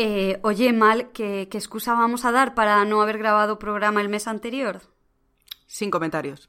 [0.00, 4.08] Eh, oye, Mal, ¿qué, ¿qué excusa vamos a dar para no haber grabado programa el
[4.08, 4.80] mes anterior?
[5.66, 6.48] Sin comentarios.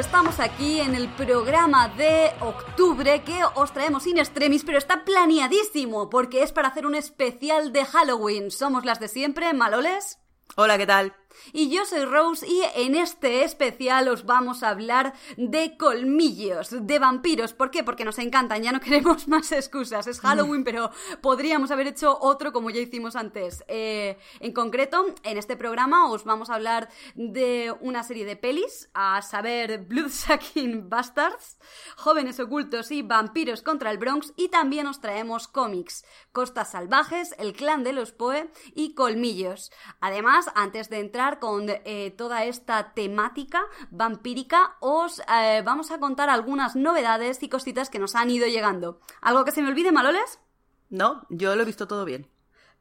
[0.00, 6.08] Estamos aquí en el programa de octubre que os traemos in extremis, pero está planeadísimo
[6.08, 8.50] porque es para hacer un especial de Halloween.
[8.50, 10.18] Somos las de siempre, Maloles.
[10.56, 11.19] Hola, ¿qué tal?
[11.52, 16.98] Y yo soy Rose y en este especial os vamos a hablar de colmillos, de
[16.98, 17.52] vampiros.
[17.52, 17.84] ¿Por qué?
[17.84, 20.06] Porque nos encantan, ya no queremos más excusas.
[20.06, 23.64] Es Halloween, pero podríamos haber hecho otro como ya hicimos antes.
[23.68, 28.90] Eh, en concreto, en este programa os vamos a hablar de una serie de pelis,
[28.94, 31.58] a saber Bloodsucking Bastards,
[31.96, 37.52] Jóvenes Ocultos y Vampiros contra el Bronx, y también os traemos cómics, Costas Salvajes, El
[37.52, 39.72] Clan de los Poe y Colmillos.
[40.00, 46.30] Además, antes de entrar con eh, toda esta temática vampírica, os eh, vamos a contar
[46.30, 49.00] algunas novedades y cositas que nos han ido llegando.
[49.20, 50.40] ¿Algo que se me olvide, Maloles?
[50.88, 52.26] No, yo lo he visto todo bien.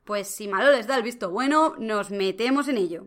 [0.05, 3.05] Pues si Maloles da el visto bueno, nos metemos en ello.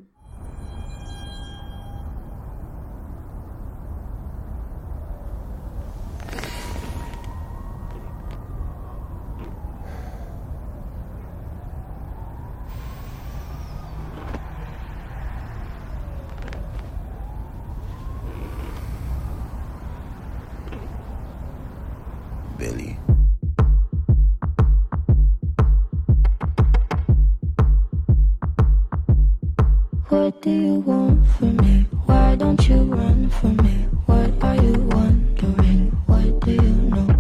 [30.43, 31.87] Do you want from me?
[32.07, 33.87] Why don't you run from me?
[34.06, 35.93] What are you wondering?
[36.06, 37.11] What do you know?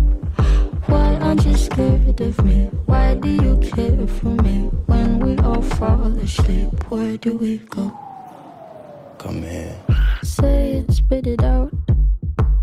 [0.86, 2.64] Why aren't you scared of me?
[2.86, 4.70] Why do you care for me?
[4.86, 7.96] When we all fall asleep, where do we go?
[9.18, 9.76] Come here.
[10.24, 11.72] Say it, spit it out.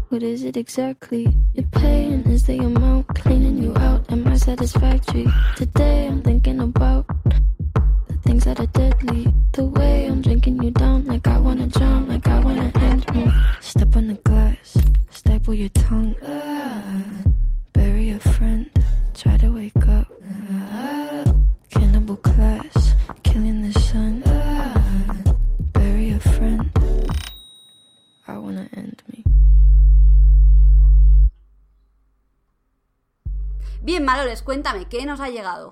[0.10, 1.34] What is it exactly?
[1.54, 4.12] Your pain is the amount cleaning you out.
[4.12, 5.26] Am I satisfactory?
[5.56, 6.08] Today
[35.20, 35.69] ha llegado?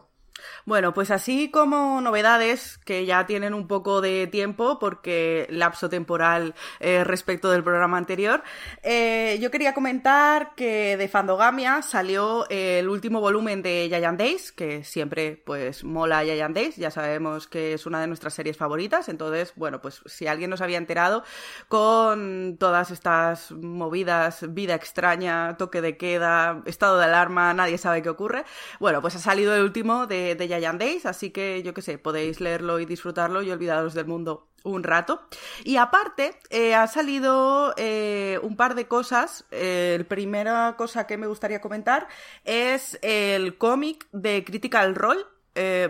[0.77, 6.53] Bueno, pues así como novedades que ya tienen un poco de tiempo, porque lapso temporal
[6.79, 8.43] eh, respecto del programa anterior,
[8.83, 14.83] eh, yo quería comentar que de Fandogamia salió el último volumen de Giant Days, que
[14.83, 19.53] siempre pues mola Giant Days, ya sabemos que es una de nuestras series favoritas, entonces,
[19.55, 21.23] bueno, pues si alguien nos había enterado
[21.69, 28.09] con todas estas movidas, vida extraña, toque de queda, estado de alarma, nadie sabe qué
[28.09, 28.45] ocurre,
[28.79, 31.97] bueno, pues ha salido el último de, de Giant Days, así que yo qué sé,
[31.97, 35.27] podéis leerlo y disfrutarlo y olvidaros del mundo un rato.
[35.63, 39.45] Y aparte, eh, ha salido eh, un par de cosas.
[39.51, 42.07] Eh, la primera cosa que me gustaría comentar
[42.43, 45.23] es el cómic de Critical Role,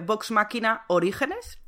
[0.06, 1.60] Vox Máquina Orígenes.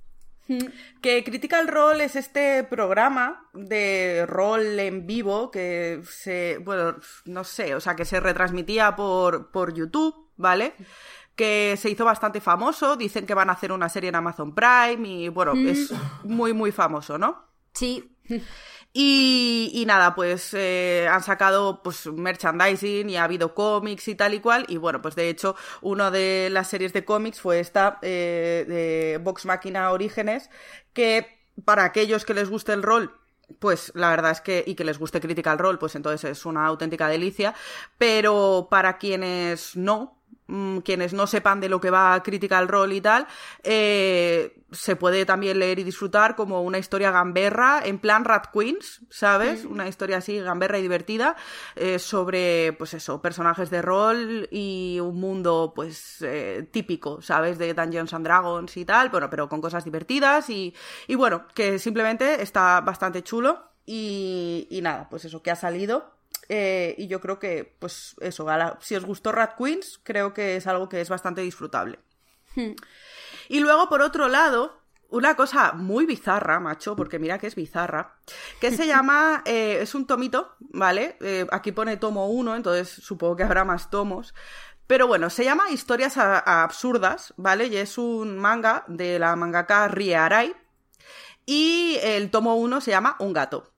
[1.02, 6.96] Que Critical Role es este programa de rol en vivo que se, bueno,
[7.26, 10.74] no sé, o sea, que se retransmitía por, por YouTube, ¿vale?
[11.40, 15.08] Que se hizo bastante famoso, dicen que van a hacer una serie en Amazon Prime
[15.08, 15.94] y bueno, es
[16.26, 17.46] muy muy famoso, ¿no?
[17.72, 18.14] Sí.
[18.92, 24.34] Y, y nada, pues eh, han sacado pues merchandising y ha habido cómics y tal
[24.34, 24.66] y cual.
[24.68, 29.18] Y bueno, pues de hecho, una de las series de cómics fue esta eh, de
[29.24, 30.50] Vox Máquina Orígenes,
[30.92, 33.16] que para aquellos que les guste el rol
[33.58, 36.68] pues la verdad es que, y que les guste Critical Role, pues entonces es una
[36.68, 37.56] auténtica delicia,
[37.98, 40.19] pero para quienes no,
[40.50, 43.28] mm, quienes no sepan de lo que va Critical Role y tal,
[43.64, 49.02] eh, se puede también leer y disfrutar como una historia gamberra, en plan Rat Queens,
[49.10, 49.66] ¿sabes?
[49.66, 51.36] Una historia así gamberra y divertida,
[51.76, 57.58] eh, sobre, pues eso, personajes de rol y un mundo, pues, eh, típico, ¿sabes?
[57.58, 60.74] De Dungeons and Dragons y tal, bueno, pero con cosas divertidas y,
[61.08, 66.19] y bueno, que simplemente está bastante chulo y, y nada, pues eso, que ha salido
[66.50, 70.56] eh, y yo creo que, pues eso, la- si os gustó Rat Queens, creo que
[70.58, 72.00] es algo que es bastante disfrutable.
[73.48, 78.16] Y luego, por otro lado, una cosa muy bizarra, macho, porque mira que es bizarra,
[78.60, 81.18] que se llama, eh, es un tomito, ¿vale?
[81.22, 84.34] Eh, aquí pone tomo 1, entonces supongo que habrá más tomos.
[84.88, 87.68] Pero bueno, se llama Historias a- a Absurdas, ¿vale?
[87.68, 90.56] Y es un manga de la mangaka Rie Arai.
[91.46, 93.72] Y el tomo 1 se llama Un gato.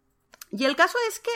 [0.52, 1.32] Y el caso es que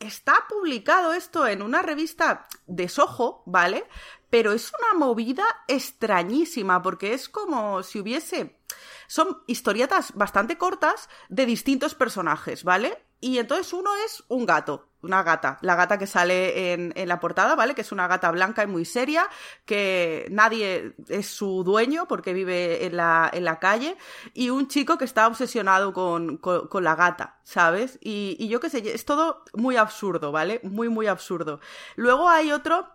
[0.00, 3.86] está publicado esto en una revista de Soho, ¿vale?
[4.30, 8.58] Pero es una movida extrañísima, porque es como si hubiese.
[9.06, 13.02] Son historietas bastante cortas de distintos personajes, ¿vale?
[13.20, 17.18] Y entonces uno es un gato, una gata, la gata que sale en, en la
[17.18, 17.74] portada, ¿vale?
[17.74, 19.28] Que es una gata blanca y muy seria,
[19.64, 23.96] que nadie es su dueño porque vive en la, en la calle,
[24.34, 27.98] y un chico que está obsesionado con, con- con la gata, ¿sabes?
[28.00, 30.60] Y, y yo qué sé, es todo muy absurdo, ¿vale?
[30.62, 31.58] Muy, muy absurdo.
[31.96, 32.86] Luego hay otro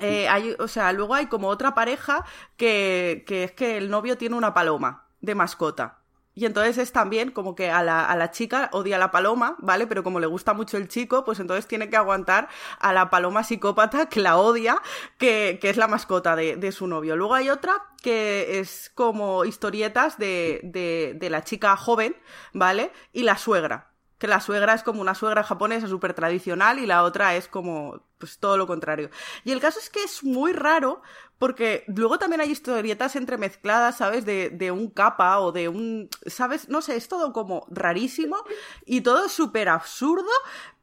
[0.00, 2.24] eh, hay, o sea, luego hay como otra pareja
[2.56, 5.98] que, que es que el novio tiene una paloma de mascota.
[6.38, 9.88] Y entonces es también como que a la, a la chica odia la paloma, ¿vale?
[9.88, 12.48] Pero como le gusta mucho el chico, pues entonces tiene que aguantar
[12.78, 14.80] a la paloma psicópata que la odia,
[15.18, 17.16] que, que es la mascota de, de su novio.
[17.16, 17.74] Luego hay otra
[18.04, 22.14] que es como historietas de, de, de la chica joven,
[22.52, 22.92] ¿vale?
[23.12, 23.88] Y la suegra
[24.18, 28.02] que la suegra es como una suegra japonesa súper tradicional y la otra es como
[28.18, 29.10] pues todo lo contrario.
[29.44, 31.02] Y el caso es que es muy raro
[31.38, 34.24] porque luego también hay historietas entremezcladas, ¿sabes?
[34.24, 36.68] De, de un capa o de un, ¿sabes?
[36.68, 38.36] No sé, es todo como rarísimo
[38.84, 40.30] y todo súper absurdo,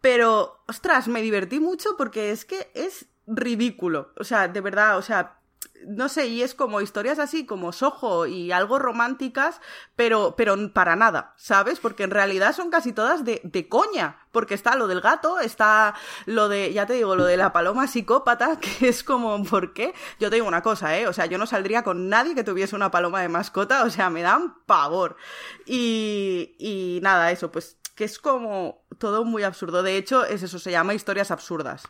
[0.01, 4.13] pero, ostras, me divertí mucho porque es que es ridículo.
[4.17, 5.39] O sea, de verdad, o sea,
[5.87, 9.61] no sé, y es como historias así como sojo y algo románticas,
[9.95, 11.79] pero, pero para nada, ¿sabes?
[11.79, 15.95] Porque en realidad son casi todas de, de coña, porque está lo del gato, está
[16.25, 19.93] lo de, ya te digo, lo de la paloma psicópata, que es como, ¿por qué?
[20.19, 21.07] Yo te digo una cosa, ¿eh?
[21.07, 24.09] O sea, yo no saldría con nadie que tuviese una paloma de mascota, o sea,
[24.09, 25.17] me dan pavor.
[25.65, 29.81] Y, y nada, eso, pues que es como todo muy absurdo.
[29.81, 31.83] De hecho, es eso, se llama historias absurdas.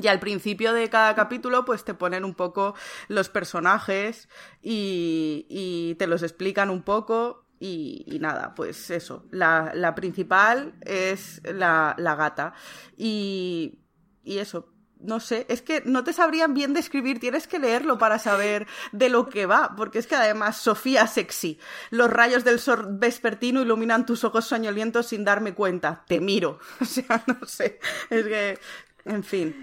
[0.00, 2.74] Y al principio de cada capítulo, pues te ponen un poco
[3.08, 4.28] los personajes
[4.62, 7.46] y, y te los explican un poco.
[7.64, 9.24] Y, nada, pues eso.
[9.30, 12.54] La, la principal es la, la gata.
[12.96, 13.78] Y,
[14.24, 14.68] y eso.
[14.98, 19.08] No sé, es que no te sabrían bien describir, tienes que leerlo para saber de
[19.08, 21.58] lo que va, porque es que además Sofía sexy,
[21.90, 26.84] los rayos del sol vespertino iluminan tus ojos soñolientos sin darme cuenta, te miro, o
[26.84, 27.80] sea, no sé,
[28.10, 28.60] es que,
[29.04, 29.54] en fin,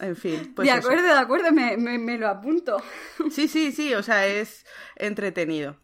[0.00, 0.52] en fin.
[0.54, 0.86] Pues de eso.
[0.88, 2.82] acuerdo, de acuerdo, me, me- me lo apunto.
[3.30, 4.64] Sí, sí, sí, o sea, es
[4.96, 5.76] entretenido.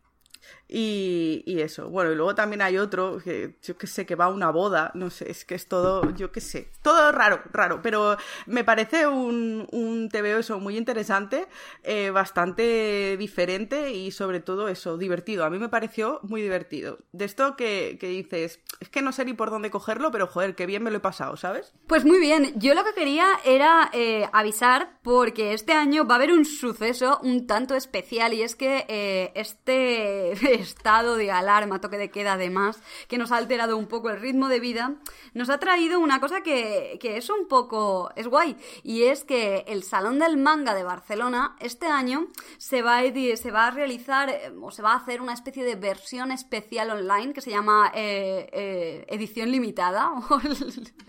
[0.69, 1.89] Y, eso.
[1.91, 4.91] Bueno, y luego también hay otro que yo que sé que va a una boda,
[4.95, 8.17] no sé, es que es todo, yo qué sé, todo raro, raro, pero
[8.47, 11.47] me parece un, un TVO eso muy interesante,
[11.83, 15.45] eh, bastante diferente y sobre todo eso, divertido.
[15.45, 16.99] A mí me pareció muy divertido.
[17.13, 20.55] De esto que, que dices, es que no sé ni por dónde cogerlo, pero joder,
[20.55, 21.75] qué bien me lo he pasado, ¿sabes?
[21.87, 26.17] Pues muy bien, yo lo que quería era eh, avisar porque este año va a
[26.17, 31.99] haber un suceso un tanto especial y es que eh, este estado de alarma, toque
[31.99, 34.95] de queda además, que nos ha alterado un poco el ritmo de vida,
[35.35, 39.65] nos ha traído una cosa que, que es un poco, es guay, y es que
[39.69, 42.29] el Salón del Manga de Barcelona este año
[42.59, 45.65] se va a, se va a realizar eh, o se va a hacer una especie
[45.65, 50.41] de versión especial online que se llama eh, eh, edición limitada o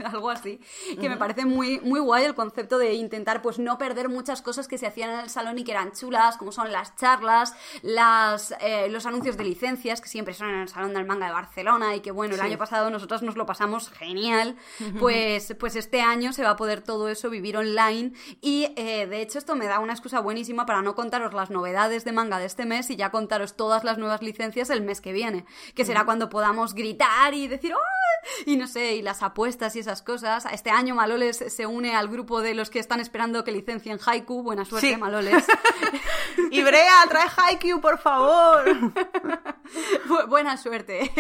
[0.05, 0.60] algo así,
[1.00, 4.67] que me parece muy, muy guay el concepto de intentar pues no perder muchas cosas
[4.67, 8.53] que se hacían en el salón y que eran chulas, como son las charlas, las,
[8.60, 11.95] eh, los anuncios de licencias que siempre son en el Salón del Manga de Barcelona
[11.95, 12.45] y que bueno, el Sí.
[12.47, 14.55] año pasado nosotros nos lo pasamos genial,
[14.99, 19.21] pues, pues este año se va a poder todo eso vivir online y eh, de
[19.21, 22.45] hecho esto me da una excusa buenísima para no contaros las novedades de manga de
[22.45, 26.05] este mes y ya contaros todas las nuevas licencias el mes que viene, que será
[26.05, 27.79] cuando podamos gritar y decir ¡Oh!
[28.45, 30.45] y no sé, y las apuestas y esas cosas.
[30.51, 34.43] Este año Maloles se une al grupo de los que están esperando que licencien Haiku,
[34.43, 34.97] buena suerte Sí.
[34.97, 35.45] Maloles.
[36.49, 38.63] Y Brea, trae Haikyuu, por favor.
[40.07, 41.11] Bu- Buena suerte.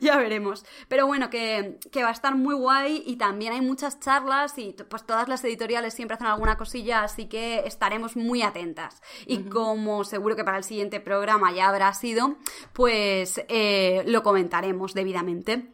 [0.00, 0.64] ya veremos.
[0.88, 4.74] Pero bueno, que, que va a estar muy guay y también hay muchas charlas y
[4.88, 9.02] pues todas las editoriales siempre hacen alguna cosilla, así que estaremos muy atentas.
[9.26, 12.36] Y como seguro que para el siguiente programa ya habrá sido,
[12.72, 15.70] pues eh, lo comentaremos debidamente.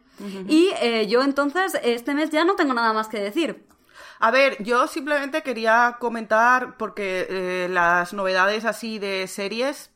[0.47, 3.65] Y eh, yo entonces este mes ya no tengo nada más que decir.
[4.19, 9.89] A ver, yo simplemente quería comentar, porque eh, las novedades así de series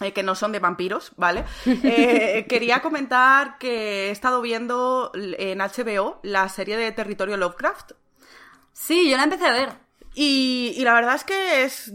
[0.00, 1.44] eh, que no son de vampiros, ¿vale?
[1.66, 7.92] Eh, quería comentar que he estado viendo en HBO la serie de Territorio Lovecraft.
[8.72, 9.87] Sí, yo la empecé a ver.
[10.20, 11.92] Y, y la verdad es que es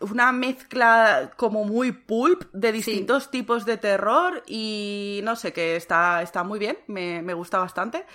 [0.00, 6.22] una mezcla como muy pulp de distintos tipos de terror y no sé, que está,
[6.22, 8.06] está muy bien, me, me gusta bastante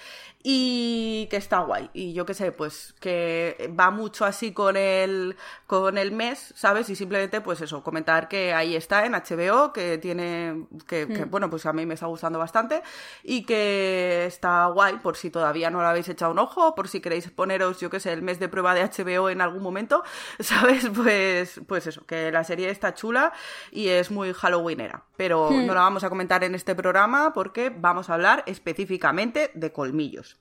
[0.42, 1.90] y que está guay.
[1.94, 5.36] Y yo qué sé, pues que va mucho así con el,
[5.68, 6.90] con el mes, ¿sabes?
[6.90, 11.50] Y simplemente, pues eso, comentar que ahí está en HBO, que tiene, que, que, bueno,
[11.50, 12.82] pues a mí me está gustando bastante
[13.24, 17.02] y que está guay por si todavía no lo habéis echado un ojo, por si
[17.02, 20.04] queréis poneros, yo qué sé, el mes de prueba de HBO en algún momento,
[20.40, 20.90] ¿sabes?
[20.96, 23.34] Pues, pues eso, que la serie está chula
[23.72, 25.04] y es muy halloweenera.
[25.18, 29.74] Pero no la vamos a comentar en este programa porque vamos a hablar específicamente de
[29.74, 30.39] colmillos.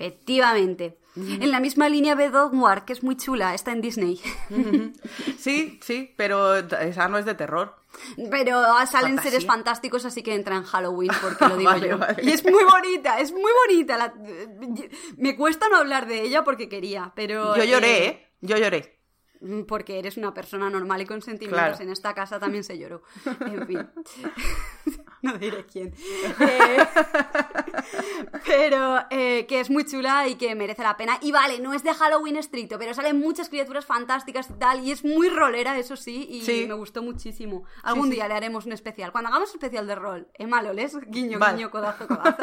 [0.00, 0.96] Efectivamente.
[1.16, 4.20] En la misma línea de Dogwar, que es muy chula, está en Disney.
[5.38, 7.74] Sí, sí, pero esa no es de terror.
[8.30, 9.30] Pero salen Fantasía.
[9.32, 11.98] seres fantásticos, así que entra en Halloween, porque lo digo Vale, yo.
[11.98, 12.22] vale.
[12.22, 13.96] Y es muy bonita, es muy bonita.
[13.98, 14.14] la-
[15.16, 17.56] Me cuesta no hablar de ella porque quería, pero...
[17.56, 18.28] Yo lloré, eh, ¿eh?
[18.42, 18.99] Yo lloré.
[19.66, 21.68] Porque eres una persona normal y con sentimientos.
[21.68, 21.82] Claro.
[21.82, 23.02] En esta casa también se lloró.
[23.40, 23.88] En fin.
[25.22, 25.94] no diré quién.
[26.40, 26.78] Eh,
[28.46, 31.18] pero eh, que es muy chula y que merece la pena.
[31.22, 34.80] Y vale, no es de Halloween estricto, pero salen muchas criaturas fantásticas y tal.
[34.80, 36.66] Y es muy rolera, eso sí, y Sí.
[36.68, 37.64] me gustó muchísimo.
[37.82, 38.14] Algún sí.
[38.16, 39.12] día le haremos un especial.
[39.12, 40.96] Cuando hagamos especial de rol, Emma, ¿lo lees?
[41.06, 41.56] Guiño, Vale.
[41.56, 42.36] guiño, codazo, codazo.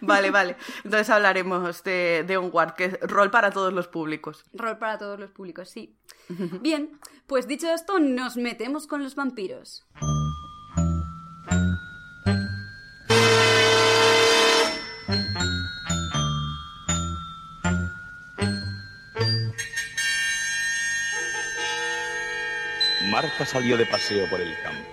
[0.00, 0.56] Vale, vale.
[0.84, 4.44] Entonces hablaremos de, de Onward, que es rol para todos los públicos.
[4.52, 5.96] Rol para todos los públicos, sí.
[6.60, 9.84] Bien, pues dicho esto, nos metemos con los vampiros.
[23.10, 24.88] Marta salió de paseo por el campo.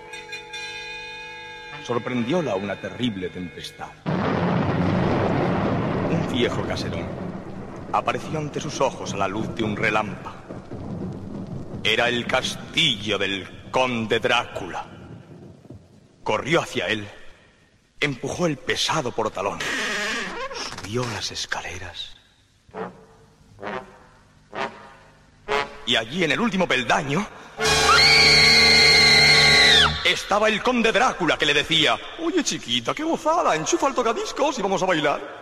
[1.82, 3.88] Sorprendióla una terrible tempestad.
[6.08, 7.06] Un viejo caserón
[7.92, 10.41] apareció ante sus ojos a la luz de un relámpago.
[11.84, 14.86] Era el castillo del conde Drácula.
[16.22, 17.08] Corrió hacia él,
[17.98, 19.58] empujó el pesado portalón,
[20.54, 22.16] subió las escaleras.
[25.84, 27.26] Y allí en el último peldaño
[30.04, 34.62] estaba el conde Drácula que le decía, oye chiquita, qué gozada, enchufa el tocadiscos y
[34.62, 35.41] vamos a bailar.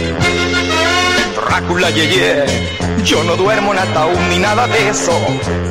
[1.61, 2.45] Drácula yeye.
[3.05, 5.13] Yo no duermo en ataúd ni nada de eso.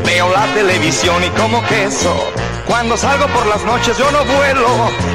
[0.04, 2.14] Veo la televisión y como queso.
[2.66, 4.68] Cuando salgo por las noches yo no vuelo.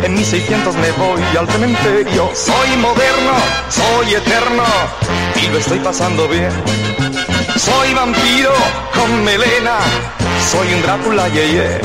[0.03, 2.29] En mis 600 me voy al cementerio.
[2.35, 3.35] Soy moderno,
[3.69, 4.63] soy eterno
[5.41, 6.51] y lo estoy pasando bien.
[7.57, 8.53] Soy vampiro
[8.93, 9.77] con melena.
[10.51, 11.79] Soy un Drácula yeye.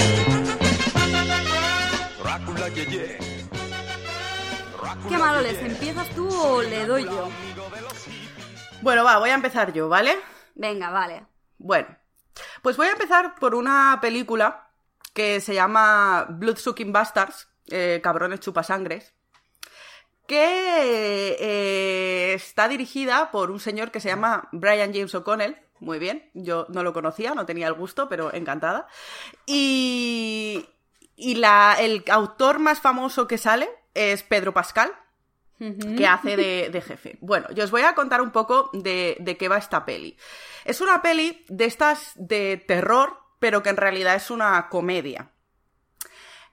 [2.22, 3.18] Drácula yeye.
[5.08, 5.62] ¿Qué malo les?
[5.62, 7.28] ¿Empiezas tú o le doy yo?
[8.82, 10.16] Bueno, va, voy a empezar yo, ¿vale?
[10.54, 11.26] Venga, vale.
[11.58, 11.88] Bueno,
[12.62, 14.70] pues voy a empezar por una película
[15.12, 19.12] que se llama Bloodsucking Bastards, eh, Cabrones Chupasangres,
[20.26, 25.58] que eh, está dirigida por un señor que se llama Brian James O'Connell.
[25.80, 28.86] Muy bien, yo no lo conocía, no tenía el gusto, pero encantada.
[29.44, 30.68] Y,
[31.16, 34.90] y la, el autor más famoso que sale es Pedro Pascal,
[35.96, 37.18] que hace de, jefe.
[37.20, 40.16] Bueno, yo os voy a contar un poco de, qué va esta peli.
[40.64, 45.32] Es una peli de estas de terror, pero que en realidad es una comedia.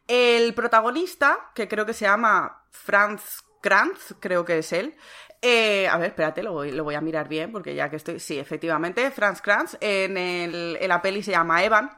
[0.07, 4.95] El protagonista, que creo que se llama Franz Kranz, creo que es él.
[5.41, 8.19] eh, a ver, espérate, lo voy, a mirar bien, porque ya que estoy.
[8.19, 9.77] Sí, efectivamente, Franz Kranz.
[9.79, 11.91] En, el- la peli se llama Evan.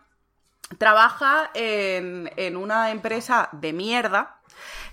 [0.77, 4.38] Trabaja en una empresa de mierda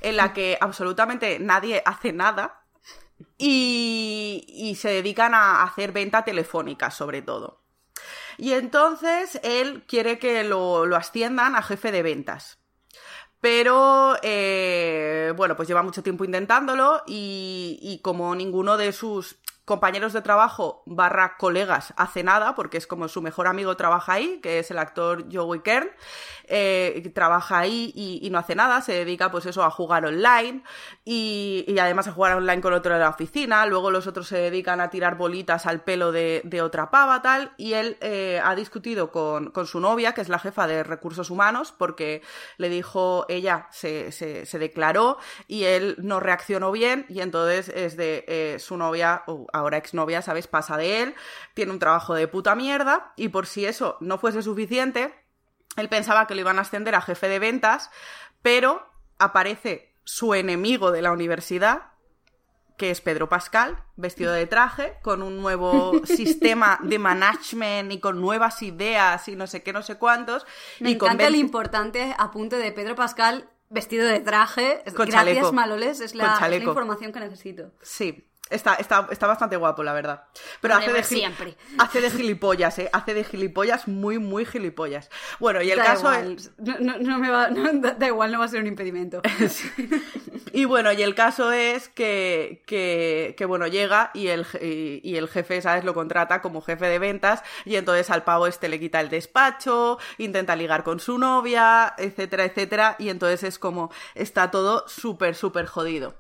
[0.01, 2.63] en la que absolutamente nadie hace nada
[3.39, 7.63] y, y se dedican a hacer venta telefónica, sobre todo.
[8.39, 12.59] Y entonces él quiere que lo, lo asciendan a jefe de ventas.
[13.41, 20.13] Pero, eh, bueno, pues lleva mucho tiempo intentándolo y, y como ninguno de sus compañeros
[20.13, 24.61] de trabajo barra colegas hace nada, porque es como su mejor amigo trabaja ahí, que
[24.61, 25.91] es el actor Joey Kern,
[26.45, 30.63] eh, trabaja ahí y, no hace nada, se dedica pues eso a jugar online
[31.05, 34.39] y, y, además a jugar online con otro de la oficina, luego los otros se
[34.39, 38.55] dedican a tirar bolitas al pelo de, de otra pava tal, y él eh, ha
[38.55, 42.23] discutido con, con, su novia, que es la jefa de recursos humanos, porque
[42.57, 45.19] le dijo, ella se, se, declaró
[45.49, 49.25] y él no reaccionó bien y entonces es de eh, su novia,
[49.57, 50.47] ahora exnovia, ¿sabes?
[50.47, 51.15] Pasa de él,
[51.55, 55.15] tiene un trabajo de puta mierda y por si eso no fuese suficiente,
[55.77, 57.91] él pensaba que lo iban a ascender a jefe de ventas,
[58.43, 61.91] pero aparece su enemigo de la universidad,
[62.77, 68.21] que es Pedro Pascal, vestido de traje, con un nuevo sistema de management y con
[68.21, 70.47] nuevas ideas y no sé qué, no sé cuántos.
[70.81, 74.83] Me y encanta el importante apunte de Pedro Pascal vestido de traje.
[74.95, 75.53] Con Gracias, chaleco.
[75.53, 77.73] Maloles, es la, es información que necesito.
[77.83, 80.25] Sí, está, está, está bastante guapo, la verdad.
[80.61, 81.57] Pero hace de, siempre.
[81.79, 82.91] hace de gilipollas, ¿eh?
[82.93, 85.11] Hace de gilipollas muy, muy gilipollas.
[85.41, 86.51] Bueno, y el Da caso igual, es...
[86.59, 89.23] no, no- no me va, no, da, da igual, no va a ser un impedimento.
[90.53, 95.17] Y bueno, y el caso es que, que, que, bueno, llega y el, y, y
[95.17, 95.85] el jefe, ¿sabes?
[95.85, 99.99] Lo contrata como jefe de ventas y entonces al pavo este le quita el despacho,
[100.17, 105.67] intenta ligar con su novia, etcétera, etcétera, y entonces es como, está todo súper, súper
[105.67, 106.15] jodido.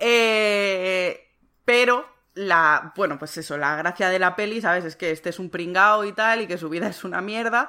[0.00, 1.27] Eh,
[1.68, 4.86] pero la, bueno, pues eso, la gracia de la peli, ¿sabes?
[4.86, 7.68] Es que este es un pringao y tal, y que su vida es una mierda,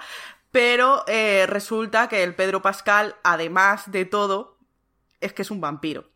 [0.52, 4.58] pero eh, resulta que el Pedro Pascal, además de todo,
[5.20, 6.10] es que es un vampiro.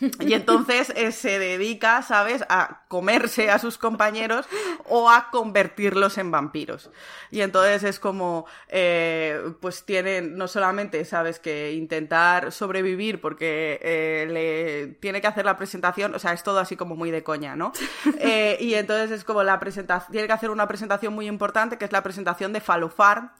[0.00, 4.46] Y entonces eh, se dedica, ¿sabes?, a comerse a sus compañeros
[4.86, 6.90] o a convertirlos en vampiros.
[7.30, 14.26] Y entonces es como, eh, pues tienen no solamente, ¿sabes?, que intentar sobrevivir porque eh,
[14.30, 17.56] le tiene que hacer la presentación, o sea, es todo así como muy de coña,
[17.56, 17.72] ¿no?
[18.64, 21.92] Y entonces es como la presentación, tiene que hacer una presentación muy importante que es
[21.92, 23.30] la presentación de Falofarm,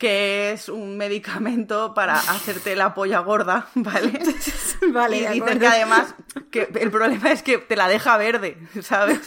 [0.00, 4.18] que es un medicamento para hacerte la polla gorda, ¿vale?
[4.92, 6.14] Vale, y dicen que además
[6.50, 9.20] que el problema es que te la deja verde, ¿sabes?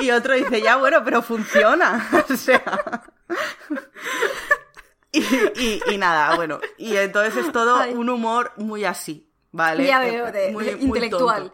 [0.00, 2.08] Y otro dice, ya bueno, pero funciona.
[2.32, 2.62] O sea.
[5.12, 5.20] Y,
[5.56, 6.60] y- y nada, bueno.
[6.78, 7.94] Y entonces es todo Ay.
[7.94, 9.25] un humor muy así,
[9.56, 9.86] ¿vale?
[9.86, 11.52] Ya veo, de- Muy- de muy intelectual.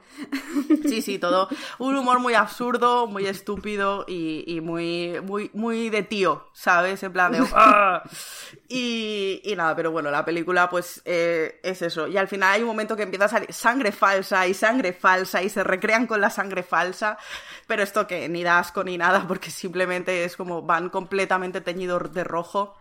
[0.68, 0.88] tonto.
[0.88, 1.48] Sí, sí, todo.
[1.78, 7.02] Un humor muy absurdo, muy estúpido y, y muy, muy, muy de tío, ¿sabes?
[7.02, 7.38] En plan de.
[7.54, 8.02] "Ah".
[8.68, 12.06] Y, y nada, pero bueno, la película, pues eh, es eso.
[12.08, 15.42] Y al final hay un momento que empieza a salir sangre falsa y sangre falsa
[15.42, 17.18] y se recrean con la sangre falsa.
[17.66, 22.12] Pero esto que ni da asco ni nada, porque simplemente es como van completamente teñidos
[22.12, 22.76] de rojo.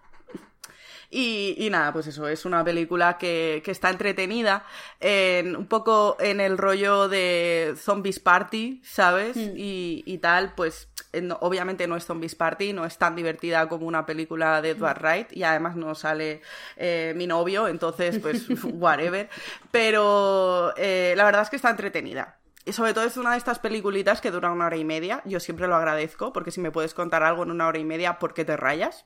[1.13, 4.65] Y, y nada, pues eso, es una película que, que está entretenida,
[5.01, 9.35] en, un poco en el rollo de Zombies Party, ¿sabes?
[9.35, 10.87] Y, y tal, pues
[11.21, 15.01] no- obviamente no es Zombies Party, no es tan divertida como una película de Edward
[15.01, 16.41] Wright, y además no sale
[16.77, 19.29] eh, mi novio, entonces pues whatever.
[19.71, 22.37] Pero eh, la verdad es que está entretenida.
[22.63, 25.21] Y sobre todo es una de estas peliculitas que dura una hora y media.
[25.25, 28.19] Yo siempre lo agradezco, porque si me puedes contar algo en una hora y media,
[28.19, 29.05] ¿por qué te rayas?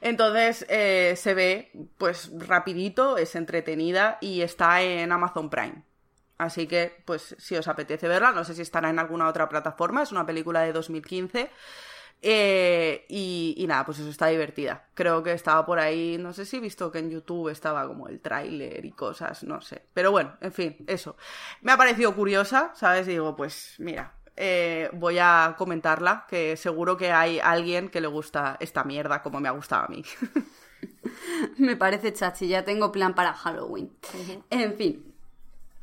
[0.00, 5.82] Entonces eh, se ve pues rapidito, es entretenida y está en Amazon Prime.
[6.40, 10.02] Así que, pues, si os apetece verla, no sé si estará en alguna otra plataforma,
[10.02, 11.50] es una película de 2015.
[12.22, 14.86] Eh, y, nada, pues eso está divertida.
[14.94, 18.08] Creo que estaba por ahí, no sé si he visto que en YouTube estaba como
[18.08, 19.82] el tráiler y cosas, no sé.
[19.92, 21.16] Pero bueno, en fin, eso.
[21.60, 23.06] Me ha parecido curiosa, ¿sabes?
[23.06, 28.56] Digo, pues mira, eh, voy a comentarla, que seguro que hay alguien que le gusta
[28.58, 30.02] esta mierda como me ha gustado a mí.
[31.58, 33.92] Me parece chachi, ya tengo plan para Halloween.
[34.48, 35.09] En fin.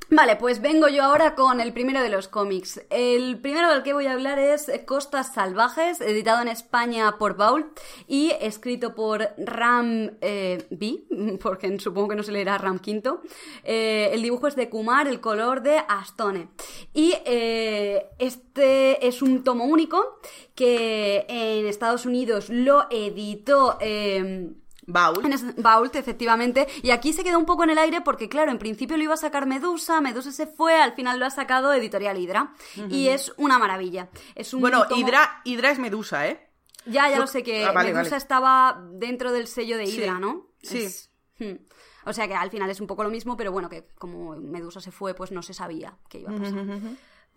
[0.09, 2.81] Vale, pues vengo yo ahora con el primero de los cómics.
[2.89, 7.65] El primero del que voy a hablar es Costas Salvajes, editado en España por Baul
[8.07, 11.03] y escrito por Ram eh, B,
[11.41, 13.21] porque supongo que no se leerá Ram Quinto.
[13.65, 16.51] Eh, el dibujo es de Kumar, el color de Astone.
[16.93, 20.21] Y eh, este es un tomo único
[20.55, 23.77] que en Estados Unidos lo editó...
[24.87, 25.25] Baul.
[25.31, 26.65] en Vault, efectivamente.
[26.81, 29.13] Y aquí se quedó un poco en el aire porque, claro, en principio lo iba
[29.13, 32.53] a sacar Medusa, Medusa se fue, al final lo ha sacado Editorial Hydra.
[32.89, 34.09] Y es una maravilla.
[34.33, 36.49] Es un Bueno, tomo- Hydra, Hydra es Medusa, ¿eh?
[36.85, 38.17] Ya, ya lo sé que Ah, vale, Medusa vale.
[38.17, 40.47] estaba dentro del sello de Sí, Hydra, ¿no?
[40.63, 40.83] sí.
[40.83, 41.55] Es- hmm.
[42.05, 44.79] O sea que al final es un poco lo mismo, pero bueno, que como Medusa
[44.79, 46.65] se fue, pues no se sabía qué iba a pasar.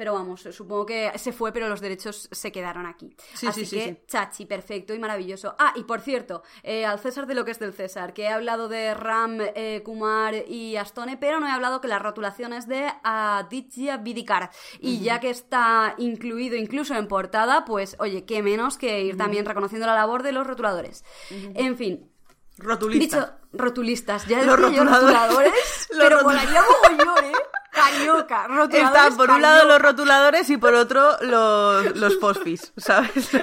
[0.01, 3.15] Pero vamos, supongo que se fue, pero los derechos se quedaron aquí.
[3.35, 3.99] Sí, Así sí, sí, que, sí.
[4.07, 5.55] chachi, perfecto y maravilloso.
[5.59, 8.29] Ah, y por cierto, eh, al César de lo que es del César, que he
[8.29, 12.67] hablado de Ram, eh, Kumar y Astone, pero no he hablado que la rotulación es
[12.67, 14.51] de Aditya Bidikar.
[14.79, 19.45] Y ya que está incluido incluso en portada, pues oye, qué menos que ir también
[19.45, 21.05] reconociendo la labor de los rotuladores.
[21.29, 22.11] En fin,
[22.57, 23.21] Rotulista.
[23.21, 25.03] Dicho rotulistas, ya Los decía yo rotuladores.
[25.03, 27.33] rotuladores, Los pero molaría mogollón, ¿eh?
[27.73, 29.73] Carioca, rotuladores Están por un lado carioca.
[29.79, 33.31] los rotuladores y por otro los, los fosfis, ¿sabes?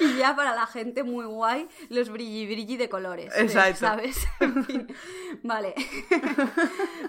[0.00, 3.32] Y ya para la gente muy guay, los brilli brilli de colores.
[3.34, 3.80] de- Exacto.
[3.80, 4.16] ¿Sabes?
[4.40, 4.94] En fin.
[5.42, 5.74] Vale.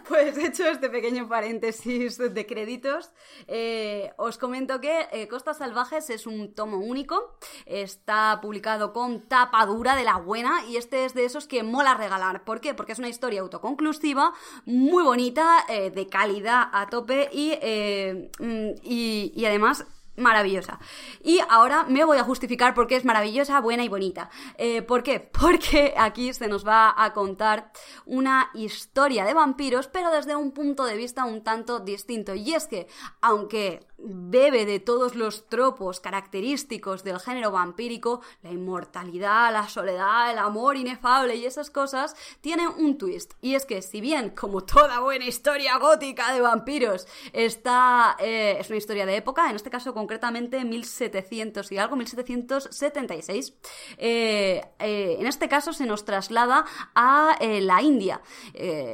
[0.07, 3.11] Pues hecho este pequeño paréntesis de créditos,
[3.47, 7.37] eh, os comento que eh, Costas Salvajes es un tomo único.
[7.65, 11.95] Está publicado con tapa dura de la buena y este es de esos que mola
[11.95, 12.45] regalar.
[12.45, 12.73] ¿Por qué?
[12.73, 14.33] Porque es una historia autoconclusiva,
[14.65, 19.85] muy bonita, eh, de calidad a tope y, eh, mm, y, y además
[20.17, 20.79] maravillosa.
[21.23, 24.29] Y ahora me voy a justificar por qué es maravillosa, buena y bonita.
[24.57, 25.19] Eh, ¿Por qué?
[25.39, 27.71] Porque aquí se nos va a contar
[28.05, 32.33] una historia de vampiros, pero desde un punto de vista un tanto distinto.
[32.35, 32.87] Y es que,
[33.21, 40.37] aunque bebe de todos los tropos característicos del género vampírico, la inmortalidad, la soledad, el
[40.37, 43.33] amor inefable y esas cosas, tiene un twist.
[43.41, 48.69] Y es que si bien, como toda buena historia gótica de vampiros, está, eh, es
[48.69, 53.53] una historia de época, en este caso concretamente 1700 y algo, 1776,
[53.97, 56.63] eh, eh, en este caso se nos traslada
[56.95, 58.21] a eh, la India.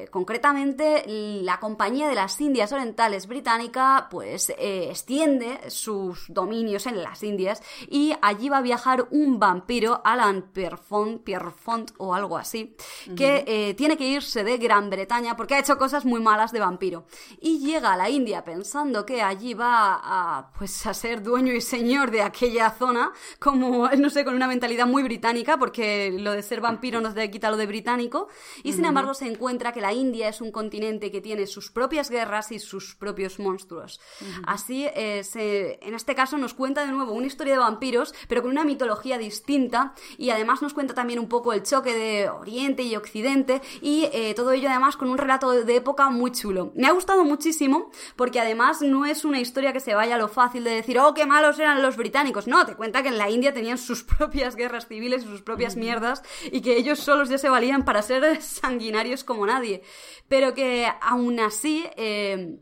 [0.09, 7.61] Concretamente, la Compañía de las Indias Orientales Británica, pues extiende sus dominios en las Indias
[7.89, 12.75] y allí va a viajar un vampiro, Alan Pierfont, Pierfont o algo así,
[13.15, 17.05] que tiene que irse de Gran Bretaña porque ha hecho cosas muy malas de vampiro.
[17.39, 21.59] Y llega a la India pensando que allí va a, pues, a ser dueño y
[21.59, 26.41] señor de aquella zona, como, no sé, con una mentalidad muy británica, porque lo de
[26.41, 28.29] ser vampiro nos quita lo de británico,
[28.63, 32.09] y sin embargo se encuentra que la India es un continente que tiene sus propias
[32.09, 33.99] guerras y sus propios monstruos.
[34.47, 38.41] Así, eh, se- en este caso nos cuenta de nuevo una historia de vampiros, pero
[38.41, 42.83] con una mitología distinta, y además nos cuenta también un poco el choque de Oriente
[42.83, 46.71] y Occidente, y eh, todo ello además con un relato de, de época muy chulo.
[46.75, 50.29] Me ha gustado muchísimo, porque además no es una historia que se vaya a lo
[50.29, 52.47] fácil de decir, oh, qué malos eran los británicos.
[52.47, 55.75] No, te cuenta que en la India tenían sus propias guerras civiles y sus propias
[55.75, 59.81] mierdas, y que ellos solos ya se valían para ser sanguinarios como nadie.
[60.27, 61.85] Pero que aún así...
[61.97, 62.59] eh,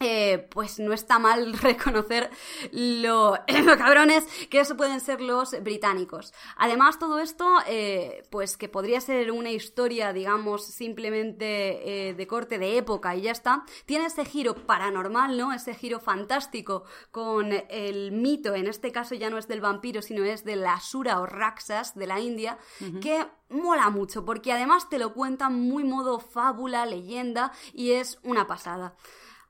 [0.00, 2.30] eh, pues no está mal reconocer
[2.72, 6.32] lo, lo cabrones que eso pueden ser los británicos.
[6.56, 12.58] Además, todo esto, eh, pues que podría ser una historia, digamos, simplemente eh, de corte
[12.58, 15.52] de época y ya está, tiene ese giro paranormal, ¿no?
[15.52, 20.24] Ese giro fantástico con el mito, en este caso ya no es del vampiro, sino
[20.24, 22.58] es de la Asura o Raksas de la India,
[23.00, 28.46] que mola mucho, porque además te lo cuentan muy modo fábula, leyenda, y es una
[28.46, 28.94] pasada.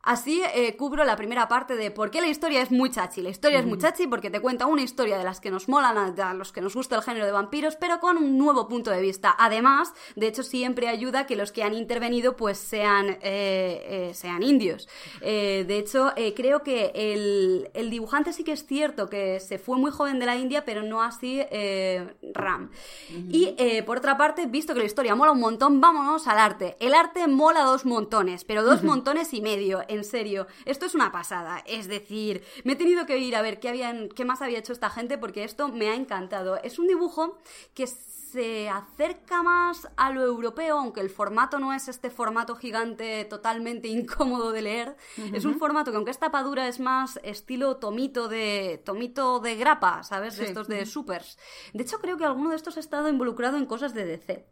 [0.02, 3.20] Así eh, cubro la primera parte de por qué la historia es muy chachi.
[3.20, 5.98] La historia es muy chachi porque te cuenta una historia de las que nos molan,
[5.98, 9.02] a, los que nos gusta el género de vampiros, pero con un nuevo punto de
[9.02, 9.34] vista.
[9.38, 14.42] Además, de hecho, siempre ayuda que los que han intervenido pues sean, eh, eh, sean
[14.42, 14.88] indios.
[15.20, 19.90] De hecho, creo que el, el dibujante sí que es cierto que se fue muy
[19.90, 21.42] joven de la India, pero no así
[22.32, 22.70] Ram.
[23.30, 26.76] Y por otra parte, visto que la historia mola un montón, vámonos al arte.
[26.80, 30.46] El arte mola dos montones, pero dos montones y medio, en serio.
[30.64, 31.62] Esto es una pasada.
[31.66, 34.72] Es decir, me he tenido que ir a ver qué, habían, qué más había hecho
[34.72, 36.56] esta gente porque esto me ha encantado.
[36.62, 37.38] Es un dibujo
[37.74, 37.86] que
[38.30, 43.88] se acerca más a lo europeo, aunque el formato no es este formato gigante totalmente
[43.98, 44.96] incómodo de leer.
[45.32, 50.02] Es un formato que aunque es tapadura es más estilo tomito de tomito de grapa,
[50.02, 50.36] ¿sabes?
[50.36, 51.38] De estos de supers.
[51.72, 54.44] De hecho, creo que alguno de estos ha estado involucrado en cosas de DC.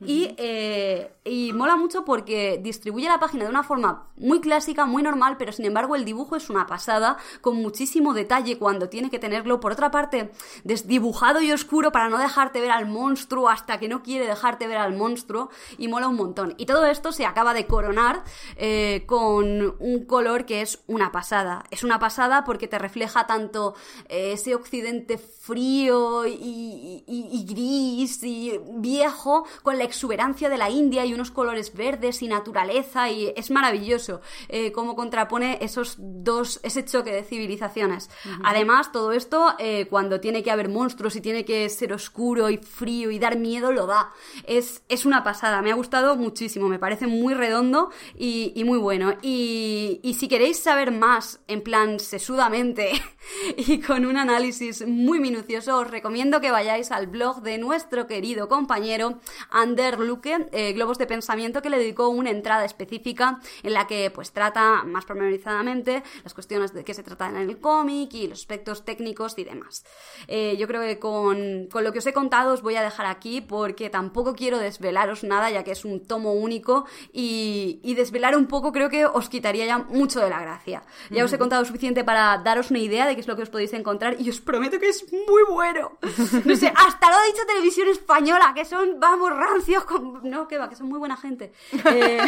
[0.00, 5.02] y, eh, y mola mucho porque distribuye la página de una forma muy clásica, muy
[5.02, 9.18] normal, pero sin embargo el dibujo es una pasada, con muchísimo detalle cuando tiene que
[9.18, 9.60] tenerlo.
[9.60, 10.30] Por otra parte,
[10.62, 14.78] desdibujado y oscuro para no dejarte ver al monstruo hasta que no quiere dejarte ver
[14.78, 16.54] al monstruo y mola un montón.
[16.58, 18.22] Y todo esto se acaba de coronar
[18.56, 21.64] eh, con un color que es una pasada.
[21.70, 23.74] Es una pasada porque te refleja tanto
[24.08, 30.70] eh, ese occidente frío y, y- y gris y viejo con la exuberancia de la
[30.70, 34.20] India y unos colores verdes y naturaleza y es maravilloso.
[34.48, 38.10] Eh, cómo contrapone esos dos, ese choque de civilizaciones.
[38.44, 42.58] Además, todo esto, eh, cuando tiene que haber monstruos y tiene que ser oscuro y
[42.58, 44.12] frío y dar miedo, lo da.
[44.44, 49.14] Es, es una pasada, me ha gustado muchísimo, me parece muy redondo y, muy bueno.
[49.22, 52.92] Y, y si queréis saber más, en plan sesudamente
[53.56, 58.48] y con un análisis muy minucioso, os recomiendo que vayáis al blog de nuestro querido
[58.48, 63.86] compañero Ander Luque, eh, Globos de Pensamiento, que le dedicó una entrada específica en la
[63.86, 68.28] que pues trata más pormenorizadamente las cuestiones de qué se trata en el cómic y
[68.28, 69.84] los aspectos técnicos y demás.
[70.28, 73.40] Eh, yo creo que con, lo que os he contado os voy a dejar aquí
[73.40, 78.72] porque tampoco quiero desvelaros nada ya que es un tomo único y, desvelar un poco
[78.72, 80.82] creo que os quitaría ya mucho de la gracia.
[81.10, 83.50] Ya os he contado suficiente para daros una idea de qué es lo que os
[83.50, 85.92] podéis encontrar y os prometo que es muy bueno.
[86.44, 90.20] No sé, hasta lo ha dicho Televisión Española, que son, vamos, rancios con...
[90.28, 91.52] No, que va, que son muy buena gente.
[91.94, 92.18] Eh,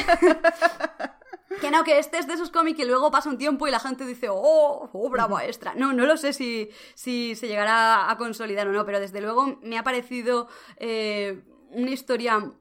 [1.60, 3.80] que no, que este es de esos cómics que luego pasa un tiempo y la
[3.80, 5.74] gente dice, oh, obra maestra.
[5.74, 9.58] No, no lo sé si, si se llegará a consolidar o no, pero desde luego
[9.62, 12.52] me ha parecido eh, una historia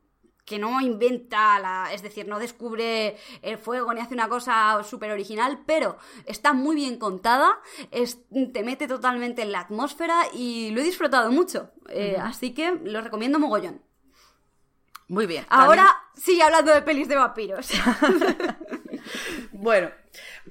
[0.46, 5.12] que no inventa, la, es decir, no descubre el fuego ni hace una cosa súper
[5.12, 10.84] original, pero está muy bien contada, te mete totalmente en la atmósfera y lo he
[10.84, 11.72] disfrutado mucho.
[11.90, 13.82] Eh, así que lo recomiendo mogollón.
[15.08, 15.46] Muy bien.
[15.50, 17.70] Ahora sigue hablando de pelis de vampiros.
[19.58, 19.90] bueno,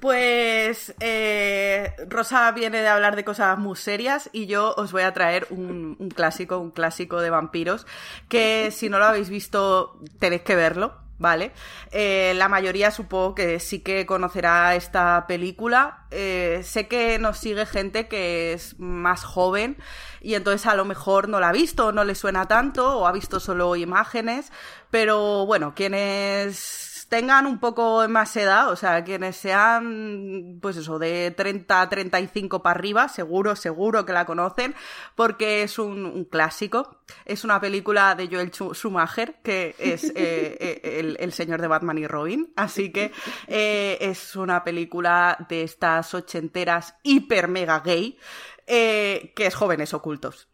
[0.00, 5.12] pues eh, Rosa viene de hablar de cosas muy serias y yo os voy a
[5.12, 7.86] traer un, clásico, un clásico de vampiros,
[8.28, 11.04] que si no lo habéis visto tenéis que verlo.
[11.16, 11.52] ¿vale?
[11.92, 16.06] Eh, la mayoría supongo que sí que conocerá esta película.
[16.10, 19.76] Eh, sé que nos sigue gente que es más joven
[20.20, 23.12] y entonces a lo mejor no la ha visto, no le suena tanto o ha
[23.12, 24.50] visto solo imágenes,
[24.90, 31.32] pero bueno, quienes tengan un poco más edad, o sea, quienes sean, pues eso, de
[31.36, 34.74] 30 a 35 para arriba, seguro, seguro que la conocen,
[35.14, 36.98] porque es un, clásico.
[37.24, 42.06] Es una película de Joel Schumacher, que es eh, eh, el, señor de Batman y
[42.06, 42.52] Robin.
[42.56, 43.12] Así que
[43.46, 48.18] eh, es una película de estas ochenteras hiper mega gay,
[48.66, 50.48] que es Jóvenes Ocultos.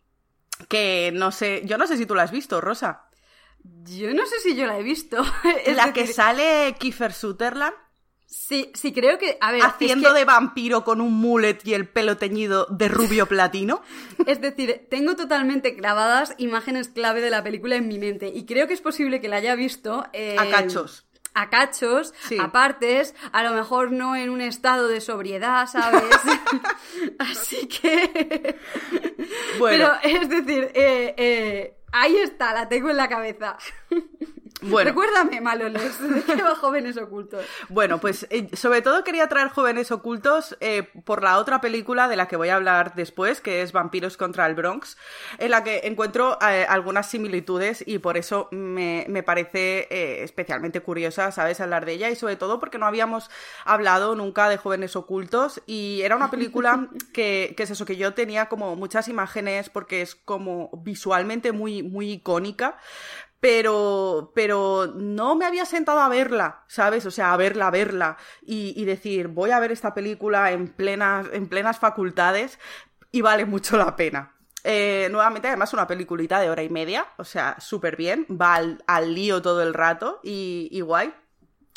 [0.68, 3.09] Que no sé, yo no sé si tú la has visto, Rosa.
[3.62, 5.24] Yo no sé si yo la he visto.
[5.74, 7.74] la que sale Kiefer Sutherland.
[8.26, 9.36] Sí, sí, creo que.
[9.40, 9.62] A ver.
[9.62, 13.82] Haciendo de vampiro con un mullet y el pelo teñido de rubio platino.
[14.26, 18.28] es decir, tengo totalmente clavadas imágenes clave de la película en mi mente.
[18.32, 20.06] Y creo que es posible que la haya visto.
[20.12, 21.06] Eh, a cachos.
[21.32, 26.02] A cachos, a partes, a lo mejor no en un estado de sobriedad, ¿sabes?
[27.20, 28.56] Así que.
[29.58, 29.92] Bueno.
[30.02, 33.56] Pero es decir, eh, eh Ahí está, la tengo en la cabeza.
[34.62, 34.90] Bueno.
[34.90, 37.44] Recuérdame, Maloles, ¿de qué va Jóvenes Ocultos?
[37.68, 42.16] Bueno, pues eh, sobre todo quería traer Jóvenes Ocultos eh, por la otra película de
[42.16, 44.98] la que voy a hablar después, que es Vampiros contra el Bronx,
[45.38, 51.60] en la que encuentro eh, algunas similitudes y por eso me, parece especialmente curiosa, ¿sabes?,
[51.60, 53.30] hablar de ella y sobre todo porque no habíamos
[53.64, 58.14] hablado nunca de Jóvenes Ocultos y era una película que, que es eso, que yo
[58.14, 62.78] tenía como muchas imágenes porque es como visualmente muy, muy icónica,
[63.40, 67.06] pero, pero no me había sentado a verla, ¿sabes?
[67.06, 71.26] O sea, a verla, a verla y, decir, voy a ver esta película en plenas,
[71.32, 72.58] en plenas facultades
[73.10, 74.34] y vale mucho la pena.
[74.62, 78.84] Eh, nuevamente, además, una peliculita de hora y media, o sea, súper bien, va al,
[78.86, 81.14] al, lío todo el rato y, y guay.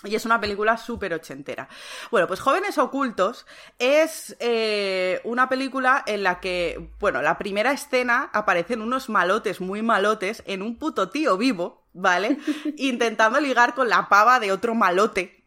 [0.06, 1.70] Y es una película súper ochentera.
[2.12, 3.46] Bueno, pues Jóvenes Ocultos
[3.80, 9.82] es eh, una película en la que, bueno, la primera escena aparecen unos malotes muy
[9.82, 12.38] malotes en un puto tío vivo, ¿vale?
[12.78, 15.44] Intentando ligar con la pava de otro malote.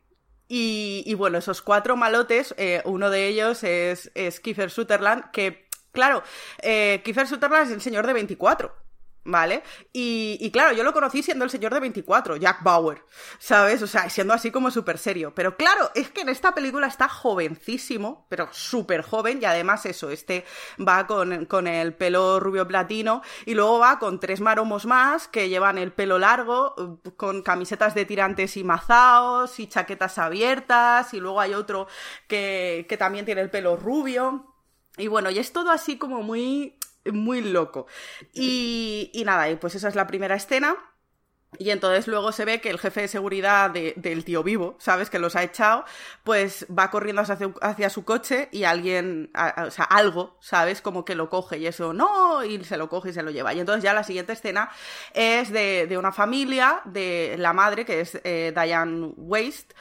[0.49, 6.23] Y, bueno, esos cuatro malotes, eh, uno de ellos es, es Kiefer Sutherland, que, claro,
[6.62, 8.86] eh, Kiefer Sutherland es el señor de 24.
[9.27, 9.62] ¿Vale?
[9.93, 13.05] Y, claro, yo lo conocí siendo el señor de 24, Jack Bauer,
[13.39, 13.83] ¿sabes?
[13.83, 15.33] O sea, siendo así como súper serio.
[15.35, 20.11] Pero claro, es que en esta película está jovencísimo, pero súper joven, y además eso,
[20.11, 20.45] este
[20.79, 25.79] va con, el pelo rubio platino, y luego va con tres maromos más que llevan
[25.79, 31.55] el pelo largo, con camisetas de tirantes y mazaos, y chaquetas abiertas, y luego hay
[31.55, 31.89] otro
[32.29, 34.53] que, que también tiene el pelo rubio.
[34.99, 36.79] Y bueno, y es todo así como muy
[37.12, 37.87] muy loco.
[38.33, 40.77] Y, y nada, y pues esa es la primera escena.
[41.59, 45.11] Y entonces luego se ve que el jefe de seguridad del tío vivo, ¿sabes?
[45.11, 45.85] Que los ha echado,
[46.25, 50.83] pues va corriendo hacia, su coche y alguien, o sea, algo, ¿sabes?
[50.83, 53.55] Como que lo coge y eso, no, y se lo coge y se lo lleva.
[53.55, 54.71] Y entonces ya la siguiente escena
[55.14, 59.75] es de, una familia, de la madre, que es eh, Diane Waste,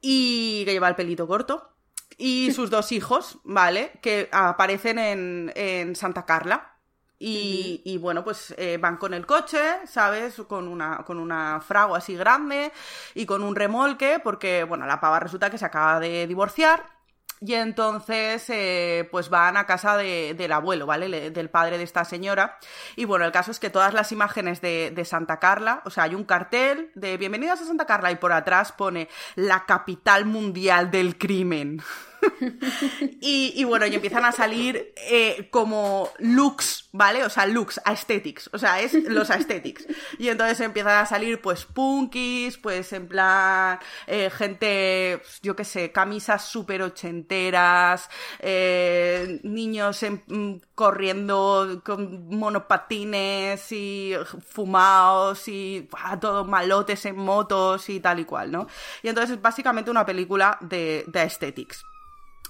[0.00, 1.75] y que lleva el pelito corto.
[2.16, 3.92] Y sus dos hijos, ¿vale?
[4.02, 6.72] Que aparecen en, en Santa Carla.
[7.18, 10.36] Y, y bueno, pues eh, van con el coche, ¿sabes?
[10.48, 12.72] Con una, con una fragua así grande
[13.14, 16.95] y con un remolque, porque, bueno, la pava resulta que se acaba de divorciar.
[17.40, 21.08] Y entonces, eh, pues van a casa de- del abuelo, ¿vale?
[21.08, 22.58] Le- del padre de esta señora.
[22.96, 26.04] Y bueno, el caso es que todas las imágenes de, de Santa Carla, o sea,
[26.04, 30.90] hay un cartel de Bienvenidos a Santa Carla y por atrás pone la capital mundial
[30.90, 31.82] del crimen.
[33.20, 37.24] Y, y bueno, y empiezan a salir eh, como looks, ¿vale?
[37.24, 39.86] O sea, looks, aesthetics, o sea, es los aesthetics.
[40.18, 45.92] Y entonces empiezan a salir, pues, punkis, pues, en plan, eh, gente, yo qué sé,
[45.92, 48.08] camisas súper ochenteras,
[48.38, 54.14] eh, niños mm, corriendo con monopatines y
[54.46, 58.66] fumados y buah, todos malotes en motos y tal y cual, ¿no?
[59.02, 61.84] Y entonces es básicamente una película de, de aesthetics.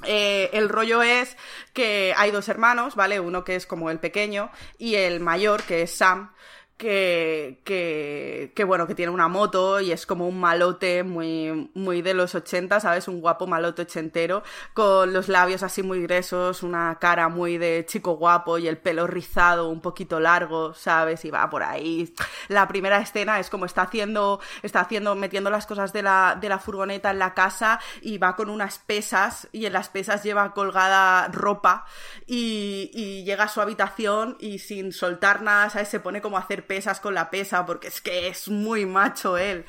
[0.04, 1.36] Eh, el rollo es
[1.72, 3.20] que hay dos hermanos, ¿vale?
[3.20, 6.32] Uno que es como el pequeño y el mayor, que es Sam,
[6.76, 12.02] que, que, que bueno, que tiene una moto y es como un malote muy, muy
[12.02, 13.08] de los 80, ¿sabes?
[13.08, 14.42] Un guapo malote ochentero,
[14.74, 19.06] con los labios así muy gruesos, una cara muy de chico guapo y el pelo
[19.06, 21.24] rizado, un poquito largo, ¿sabes?
[21.24, 22.14] Y va por ahí.
[22.48, 26.48] La primera escena es como está haciendo, está haciendo, metiendo las cosas de la, de
[26.50, 30.52] la furgoneta en la casa y va con unas pesas y en las pesas lleva
[30.52, 31.86] colgada ropa
[32.26, 35.88] y, y llega a su habitación y sin soltar nada, ¿sabes?
[35.88, 39.38] Se pone como a hacer pesas con la pesa porque es que es muy macho
[39.38, 39.64] él.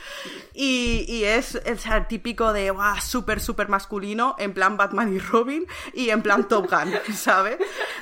[0.54, 3.00] Y, es el típico de, ¡guau!
[3.02, 7.58] Súper, súper masculino, en plan Batman y Robin y en plan Top Gun, ¿sabes?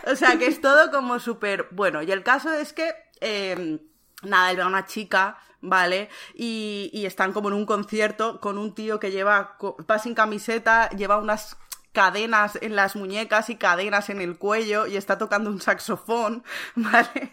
[0.07, 2.01] O sea, que es todo como súper bueno.
[2.01, 2.93] Y el caso es que...
[3.21, 3.79] eh,
[4.23, 6.09] nada, él ve a una chica, ¿vale?
[6.33, 9.57] Y, y están como en un concierto con un tío que lleva,
[9.89, 11.57] va sin camiseta, lleva unas
[11.95, 16.43] cadenas en las muñecas y cadenas en el cuello y está tocando un saxofón,
[16.75, 17.31] ¿vale?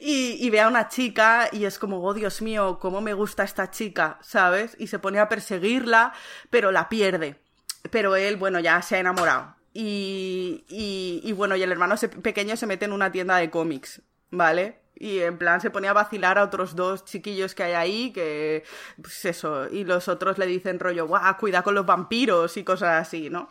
[0.00, 3.70] Y, ve a una chica y es como, oh Dios mío, cómo me gusta esta
[3.70, 4.76] chica, ¿sabes?
[4.78, 6.12] Y se pone a perseguirla,
[6.50, 7.40] pero la pierde.
[7.90, 9.54] Pero él, bueno, ya se ha enamorado.
[9.72, 14.02] Y, y, y bueno, y el hermano pequeño se mete en una tienda de cómics,
[14.30, 14.82] ¿vale?
[14.98, 18.64] Y en plan se pone a vacilar a otros dos chiquillos que hay ahí, que,
[19.00, 23.06] pues eso, y los otros le dicen rollo, guau, cuida con los vampiros y cosas
[23.06, 23.50] así, ¿no?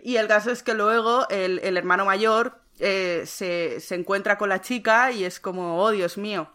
[0.00, 4.48] Y el caso es que luego el, el hermano mayor eh, se, se encuentra con
[4.48, 6.50] la chica y es como, oh Dios mío,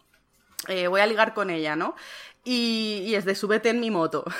[0.67, 1.95] eh, voy a ligar con ella, ¿no?
[2.43, 4.23] Y, y es de súbete en mi moto.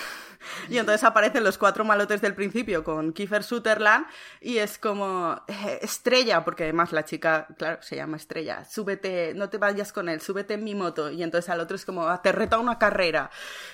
[0.69, 4.05] Y entonces aparecen los cuatro malotes del principio con Kiefer Sutherland
[4.39, 9.49] y es como eh, estrella, porque además la chica, claro, se llama estrella, súbete, no
[9.49, 11.11] te vayas con él, súbete en mi moto.
[11.11, 13.29] Y entonces al otro es como, "Ah, te reta una carrera.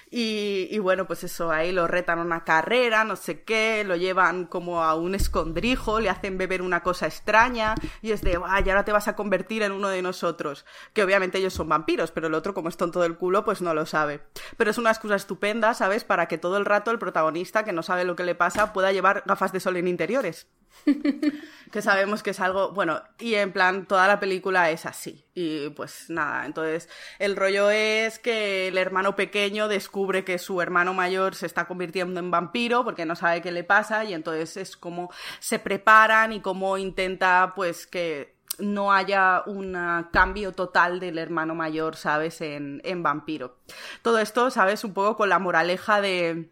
[0.10, 4.82] Y, bueno, pues eso, ahí lo retan una carrera, no sé qué, lo llevan como
[4.84, 8.94] a un escondrijo, le hacen beber una cosa extraña y es de, vaya, ahora te
[8.94, 10.66] vas a convertir en uno de nosotros.
[10.94, 13.74] Que obviamente ellos son vampiros, pero el otro, como es tonto del culo, pues no
[13.74, 14.22] lo sabe.
[14.56, 16.06] Pero es una excusa estupenda, ¿sabes?
[16.06, 18.92] Para que todo el rato el protagonista, que no sabe lo que le pasa, pueda
[18.92, 20.48] llevar gafas de sol en interiores.
[21.72, 25.26] que sabemos que es algo, bueno, y en plan toda la película es así.
[25.34, 26.90] Y pues nada, entonces
[27.20, 32.20] el rollo es que el hermano pequeño descubre que su hermano mayor se está convirtiendo
[32.20, 36.42] en vampiro porque no sabe qué le pasa y entonces es como se preparan y
[36.42, 39.78] cómo intenta pues que no haya un
[40.12, 42.42] cambio total del hermano mayor, ¿sabes?
[42.42, 43.58] En, en vampiro.
[44.02, 44.84] Todo esto, ¿sabes?
[44.84, 46.50] Un poco con la moraleja de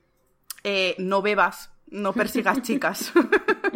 [0.63, 3.11] eh, no bebas, no persigas chicas.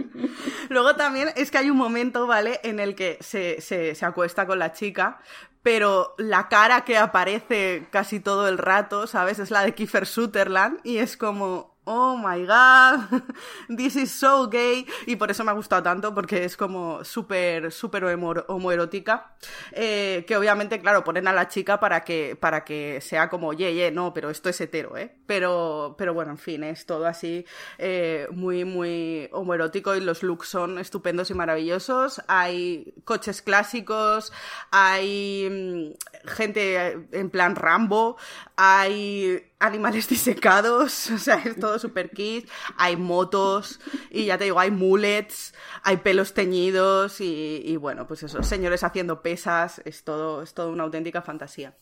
[0.69, 2.59] Luego también es que hay un momento, ¿vale?
[2.63, 5.19] En el que se, se, se acuesta con la chica,
[5.61, 9.39] pero la cara que aparece casi todo el rato, ¿sabes?
[9.39, 13.23] Es la de Kiefer Sutherland y es como, oh my god,
[13.75, 14.85] this is so gay.
[15.07, 19.33] Y por eso me ha gustado tanto, porque es como súper, súper homo- homoerótica.
[19.71, 23.73] Eh, que obviamente, claro, ponen a la chica para que, para que sea como, ye,
[23.73, 25.15] ye, no, pero esto es hetero, ¿eh?
[25.25, 27.45] Pero, pero bueno, en fin, es todo así
[27.77, 32.21] eh, muy, muy homoerótico y los looks son estupendos y maravillosos.
[32.27, 34.31] Hay coches clásicos,
[34.71, 38.17] hay mm, gente en plan Rambo,
[38.55, 44.59] hay animales disecados, o sea, es todo super kitsch, hay motos y ya te digo,
[44.59, 50.41] hay mullets, hay pelos teñidos y, y bueno, pues eso, señores haciendo pesas, es todo,
[50.41, 51.75] es todo una auténtica fantasía.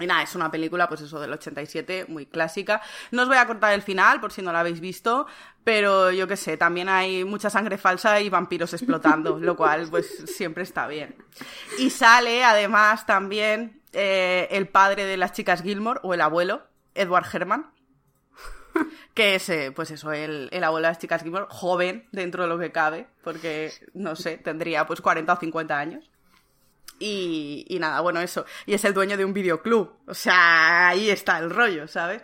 [0.00, 2.80] Y nada, es una película, pues eso, del 87, muy clásica.
[3.10, 5.26] No os voy a contar el final, por si no la habéis visto,
[5.64, 10.06] pero yo qué sé, también hay mucha sangre falsa y vampiros explotando, lo cual, pues,
[10.26, 11.16] siempre está bien.
[11.78, 16.67] Y sale, además, también eh, el padre de las chicas Gilmore, o el abuelo,
[17.00, 17.70] Edward Herman.
[19.14, 22.48] que es, eh, pues eso, el, el abuelo de las chicas Gilmore, joven dentro de
[22.48, 26.10] lo que cabe, porque, no sé, tendría pues 40 o 50 años.
[27.00, 28.44] Y, y nada, bueno, eso.
[28.66, 29.98] Y es el dueño de un videoclub.
[30.06, 32.22] O sea, ahí está el rollo, ¿sabes?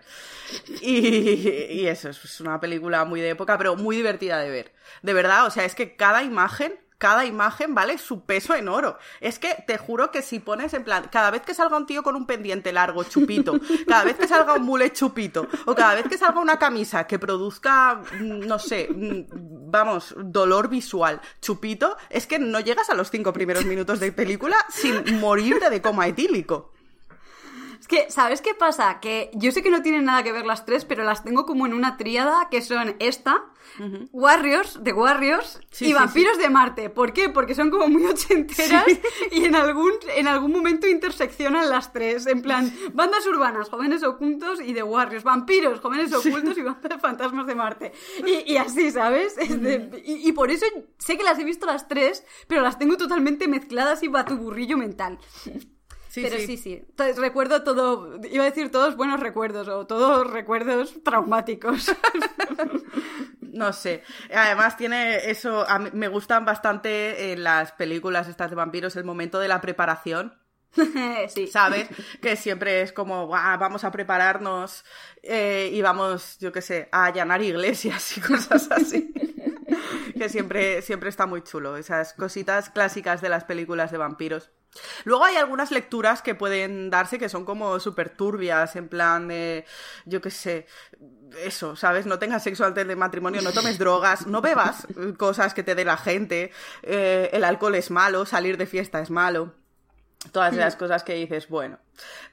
[0.80, 1.48] Y,
[1.80, 4.72] y eso, es una película muy de época, pero muy divertida de ver.
[5.02, 8.98] De verdad, o sea, es que cada imagen cada imagen vale su peso en oro.
[9.20, 12.02] Es que te juro que si pones en plan, cada vez que salga un tío
[12.02, 16.06] con un pendiente largo, chupito, cada vez que salga un mule chupito, o cada vez
[16.08, 22.26] que salga una camisa que produzca, mm, no sé, mm, vamos, dolor visual, chupito, es
[22.26, 26.73] que no llegas a los cinco primeros minutos de película sin morirte de coma etílico.
[27.84, 28.98] Es que, ¿sabes qué pasa?
[28.98, 31.66] Que yo sé que no tienen nada que ver las tres, pero las tengo como
[31.66, 33.44] en una tríada que son esta,
[34.10, 36.88] Warriors, de Warriors, Sí, y sí, Vampiros de Marte.
[36.88, 37.28] ¿Por qué?
[37.28, 38.86] Porque son como muy ochenteras
[39.32, 42.26] y en algún, en algún momento interseccionan las tres.
[42.26, 46.98] En plan, bandas urbanas, jóvenes ocultos y de Warriors, vampiros, jóvenes ocultos y bandas de
[46.98, 47.92] fantasmas de Marte.
[48.26, 49.36] Y, y así, ¿sabes?
[49.36, 50.64] De- y, y por eso
[50.96, 55.18] sé que las he visto las tres, pero las tengo totalmente mezcladas y batuburrillo mental.
[56.14, 56.46] Sí, Pero sí.
[56.46, 56.74] sí, sí.
[56.88, 61.90] Entonces recuerdo todo, iba a decir todos buenos recuerdos o todos recuerdos traumáticos.
[63.40, 64.02] No sé.
[64.34, 69.04] Además tiene eso, a mí me gustan bastante en las películas estas de vampiros el
[69.04, 70.36] momento de la preparación.
[71.28, 71.46] sí.
[71.46, 71.88] ¿Sabes?
[72.20, 74.84] Que siempre es como, "Buah, vamos a prepararnos
[75.22, 79.12] eh, y vamos, yo qué sé, a allanar iglesias y cosas así.
[80.14, 84.50] Que siempre, siempre está muy chulo, esas cositas clásicas de las películas de vampiros.
[85.04, 89.64] Luego hay algunas lecturas que pueden darse que son como súper turbias, en plan de,
[90.04, 90.66] yo qué sé,
[91.44, 92.06] eso, ¿sabes?
[92.06, 94.86] No tengas sexo antes del matrimonio, no tomes drogas, no bebas
[95.16, 96.50] cosas que te dé la gente,
[96.82, 99.54] eh, el alcohol es malo, salir de fiesta es malo
[100.32, 101.78] todas esas cosas que dices, bueno.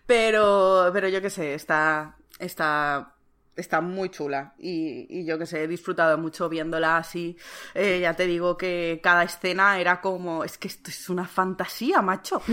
[0.06, 3.16] Pero, pero yo qué sé, está, está,
[3.56, 4.54] está muy chula.
[4.58, 7.38] Y, y yo qué sé, he disfrutado mucho viéndola así.
[7.74, 12.02] Eh, ya te digo que cada escena era como, es que esto es una fantasía,
[12.02, 12.42] macho.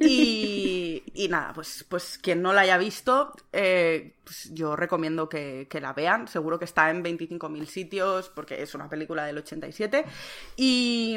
[0.00, 5.66] Y, y nada, pues, pues quien no la haya visto, eh, pues yo recomiendo que,
[5.70, 6.28] que la vean.
[6.28, 10.04] Seguro que está en 25.000 sitios, porque es una película del 87.
[10.56, 11.16] Y,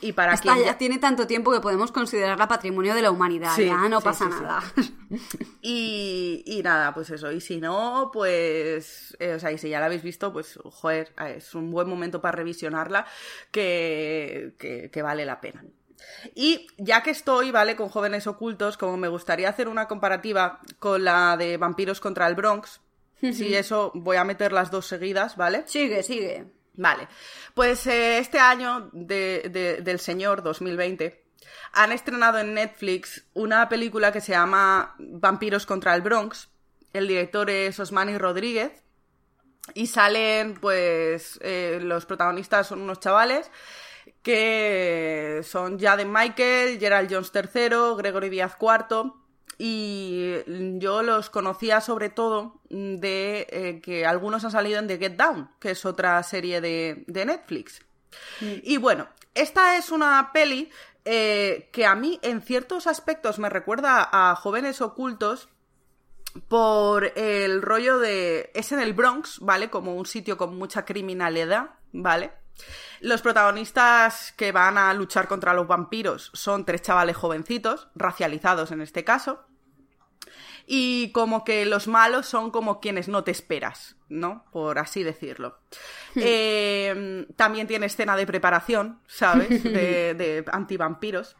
[0.00, 3.56] y para Esta quien ya tiene tanto tiempo que podemos considerarla patrimonia de la humanidad.
[3.56, 4.62] Sí, ya no sí, pasa sí, nada.
[5.60, 7.32] Y, y nada, pues eso.
[7.32, 9.16] Y si no, pues.
[9.18, 11.88] eh, o sea, y si ya la habéis visto, pues, joder, eh, es un buen
[11.88, 13.06] momento para revisionarla
[13.50, 15.64] que, que, que vale la pena.
[16.34, 17.76] Y ya que estoy, ¿vale?
[17.76, 22.34] Con jóvenes ocultos, como me gustaría hacer una comparativa con la de Vampiros contra el
[22.34, 22.80] Bronx.
[23.20, 25.64] Si eso, voy a meter las dos seguidas, ¿vale?
[25.66, 26.46] sigue, sigue.
[26.74, 27.08] Vale,
[27.54, 31.24] pues eh, este año de- de- del señor 2020
[31.72, 36.48] han estrenado en Netflix una película que se llama Vampiros contra el Bronx.
[36.92, 38.70] El director es Osmani Rodríguez
[39.74, 43.50] y salen, pues, eh, los protagonistas son unos chavales
[44.28, 49.14] que son Jaden Michael, Gerald Jones III, Gregory Díaz IV.
[49.56, 50.34] Y
[50.78, 55.50] yo los conocía sobre todo de eh, que algunos han salido en The Get Down,
[55.58, 57.80] que es otra serie de, de Netflix.
[58.42, 60.70] Y bueno, esta es una peli
[61.06, 65.48] eh, que a mí en ciertos aspectos me recuerda a Jóvenes Ocultos
[66.48, 68.50] por el rollo de...
[68.54, 69.70] Es en el Bronx, ¿vale?
[69.70, 72.32] Como un sitio con mucha criminalidad, ¿vale?
[73.00, 78.80] Los protagonistas que van a luchar contra los vampiros son tres chavales jovencitos, racializados en
[78.80, 79.44] este caso.
[80.66, 84.44] Y como que los malos son como quienes no te esperas, ¿no?
[84.52, 85.60] Por así decirlo.
[86.14, 89.48] Eh, también tiene escena de preparación, ¿sabes?
[89.62, 91.36] De, de antivampiros.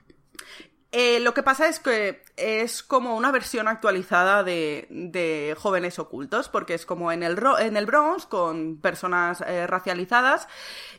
[0.91, 6.73] Eh, lo que pasa es que es como una versión actualizada de, Jóvenes Ocultos, porque
[6.73, 10.49] es como en el, en el Bronx, con personas eh, racializadas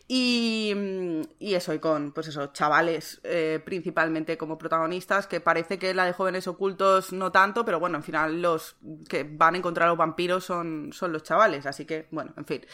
[0.07, 5.79] y, mm, y eso, y con, pues eso, chavales eh, principalmente como protagonistas, que parece
[5.79, 8.75] que la de Jóvenes Ocultos no tanto, pero bueno, al final los
[9.07, 12.45] que van a encontrar a los vampiros son, son los chavales, así que, bueno, en
[12.45, 12.65] fin.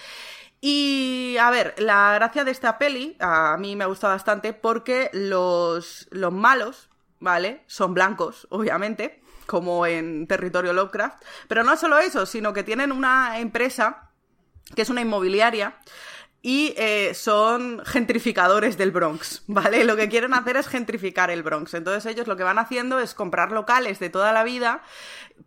[0.60, 5.10] Y a ver, la gracia de esta peli a mí me ha gustado bastante porque
[5.14, 6.90] los, los malos,
[7.26, 7.64] ¿vale?
[7.66, 11.22] Son blancos, obviamente, como en territorio Lovecraft.
[11.50, 14.12] Pero no solo eso, sino que tienen una empresa
[14.76, 15.80] que es una inmobiliaria
[16.44, 19.84] y eh, son gentrificadores del Bronx, ¿vale?
[19.84, 21.74] Lo que quieren hacer es gentrificar el Bronx.
[21.74, 24.84] Entonces ellos lo que van haciendo es comprar locales de toda la vida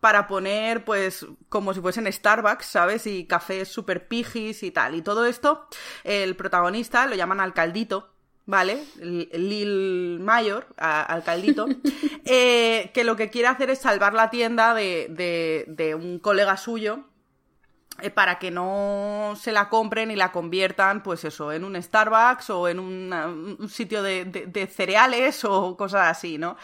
[0.01, 3.07] para poner, pues, como si fuesen Starbucks, ¿sabes?
[3.07, 4.97] Y cafés super pijis y tal.
[4.97, 5.69] Y todo esto,
[6.03, 8.18] el protagonista lo llaman alcaldito,
[8.49, 8.83] ¿vale?
[8.99, 11.67] Lil Mayor, alcaldito,
[12.25, 16.57] eh, que lo que quiere hacer es salvar la tienda de, de- de un colega
[16.57, 17.05] suyo
[18.01, 22.49] eh, para que no se la compren y la conviertan, pues eso, en un Starbucks
[22.51, 26.57] o en una- un sitio de, cereales o cosas así, ¿no?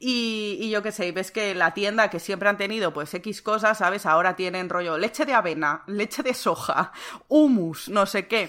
[0.00, 3.42] Y, y yo qué sé, ves que la tienda que siempre han tenido, pues X
[3.42, 4.06] cosas, ¿sabes?
[4.06, 6.92] Ahora tienen rollo leche de avena, leche de soja,
[7.28, 8.48] hummus, no sé qué.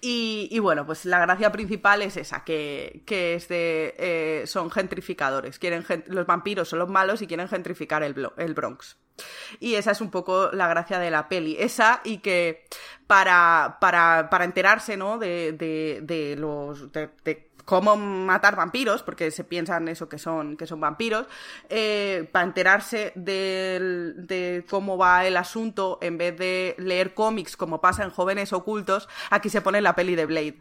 [0.00, 5.58] Y, bueno, pues la gracia principal es esa, que, que eh, son gentrificadores.
[5.58, 8.96] Quieren los vampiros son los malos y quieren gentrificar el, el Bronx.
[9.60, 11.56] Y esa es un poco la gracia de la peli.
[11.58, 12.66] Esa y que
[13.06, 15.18] para, para, para enterarse, ¿no?
[15.18, 16.88] De, de, los.
[17.68, 21.26] Cómo matar vampiros, porque se piensan eso que son, que son vampiros,
[21.68, 28.04] eh, para enterarse de cómo va el asunto, en vez de leer cómics como pasa
[28.04, 30.58] en Jóvenes Ocultos, aquí se pone la peli de Blade.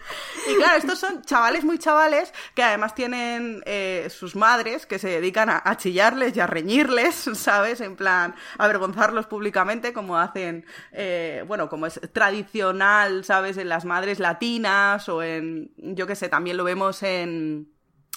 [0.49, 5.09] Y claro, estos son chavales muy chavales que además tienen eh, sus madres que se
[5.09, 7.81] dedican a, a chillarles y a reñirles, ¿sabes?
[7.81, 13.59] En plan, avergonzarlos públicamente como hacen, eh, bueno, como es tradicional, ¿sabes?
[13.59, 15.38] En las madres latinas o en,
[15.77, 17.73] yo qué sé, también lo vemos en,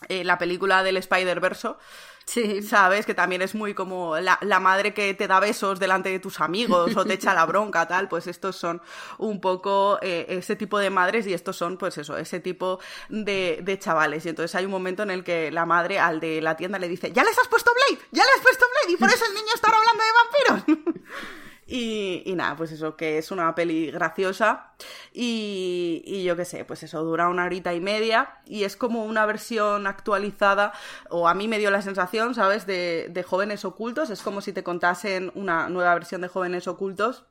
[0.10, 1.78] la película del Spider-Verso.
[2.26, 2.62] Sí.
[2.62, 3.06] ¿Sabes?
[3.06, 6.40] Que también es muy como la, la madre que te da besos delante de tus
[6.40, 8.08] amigos o te echa la bronca, tal.
[8.08, 8.82] Pues estos son
[9.18, 13.60] un poco eh, ese tipo de madres y estos son, pues eso, ese tipo de,
[13.64, 14.26] de chavales.
[14.26, 16.88] Y entonces hay un momento en el que la madre al de la tienda le
[16.88, 18.04] dice: ¡Ya les has puesto Blade!
[18.12, 18.94] ¡Ya les has puesto Blade!
[18.94, 21.02] Y por eso el niño está ahora hablando de vampiros.
[21.74, 24.74] Y, nada, pues eso, que es una peli graciosa
[25.14, 29.06] y, y yo qué sé, pues eso, dura una horita y media y es como
[29.06, 30.74] una versión actualizada,
[31.10, 34.52] o a mí me dio la sensación, ¿sabes?, de, de jóvenes ocultos, es como si
[34.52, 37.24] te contasen una nueva versión de jóvenes ocultos.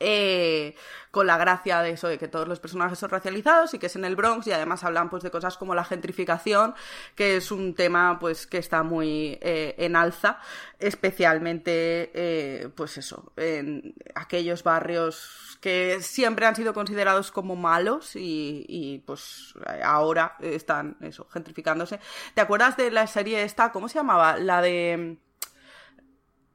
[0.00, 0.74] Eh,
[1.10, 3.96] con la gracia de eso, de que todos los personajes son racializados y que es
[3.96, 6.74] en el Bronx y además hablan pues de cosas como la gentrificación,
[7.14, 10.40] que es un tema pues que está muy eh, en alza,
[10.78, 18.64] especialmente eh, pues eso, en aquellos barrios que siempre han sido considerados como malos y,
[18.68, 22.00] y, pues ahora están eso, gentrificándose.
[22.34, 23.70] ¿Te acuerdas de la serie esta?
[23.70, 24.38] ¿Cómo se llamaba?
[24.38, 25.18] La de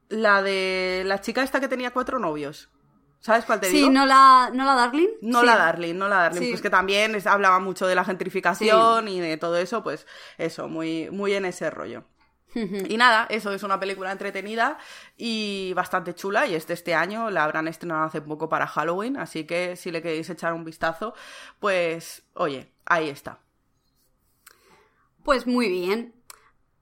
[0.08, 2.68] la de la chica esta que tenía cuatro novios.
[3.20, 3.90] ¿Sabes cuál te Sí, digo?
[3.90, 5.08] no la, no la Darling.
[5.22, 5.46] No Sí.
[5.46, 6.48] la Darling, no la Darling, Sí.
[6.50, 10.06] pues que también es- hablaba mucho de la gentrificación y de todo eso, pues
[10.38, 12.04] eso, muy, muy en ese rollo.
[12.54, 14.78] Y nada, eso es una película entretenida
[15.16, 19.16] y bastante chula y es de este año, la habrán estrenado hace poco para Halloween,
[19.18, 21.14] así que si le queréis echar un vistazo,
[21.60, 23.40] pues oye, ahí está.
[25.24, 26.14] Pues muy bien.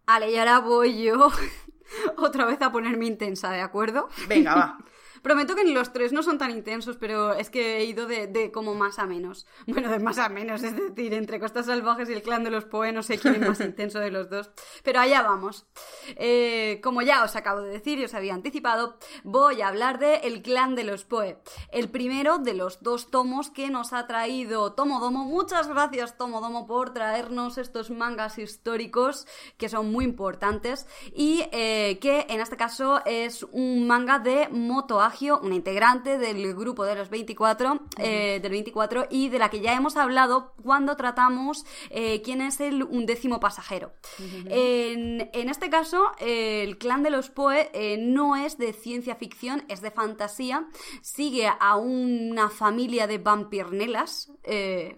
[0.06, 1.30] Ale, y ahora voy yo
[2.16, 4.08] otra vez a ponerme intensa, ¿de acuerdo?
[4.28, 4.78] Venga, va.
[5.26, 8.28] Prometo que ni los tres no son tan intensos, pero es que he ido de,
[8.28, 9.44] de como más a menos.
[9.66, 12.64] Bueno, de más a menos, es decir, entre Costas Salvajes y el clan de los
[12.64, 14.50] Poe no sé quién es más intenso de los dos.
[14.84, 15.66] Pero allá vamos.
[16.14, 20.18] Eh, como ya os acabo de decir y os había anticipado, voy a hablar de
[20.18, 21.42] El clan de los Poe.
[21.72, 25.24] El primero de los dos tomos que nos ha traído Tomodomo.
[25.24, 32.26] Muchas gracias Tomodomo por traernos estos mangas históricos que son muy importantes y eh, que
[32.28, 37.08] en este caso es un manga de Moto Agio, una integrante del grupo de los
[37.08, 42.42] 24, eh, del 24 y de la que ya hemos hablado cuando tratamos eh, quién
[42.42, 43.92] es el undécimo pasajero.
[44.18, 49.64] en, en este caso, el clan de los Poe eh, no es de ciencia ficción,
[49.68, 50.66] es de fantasía,
[51.00, 54.30] sigue a una familia de vampirnelas,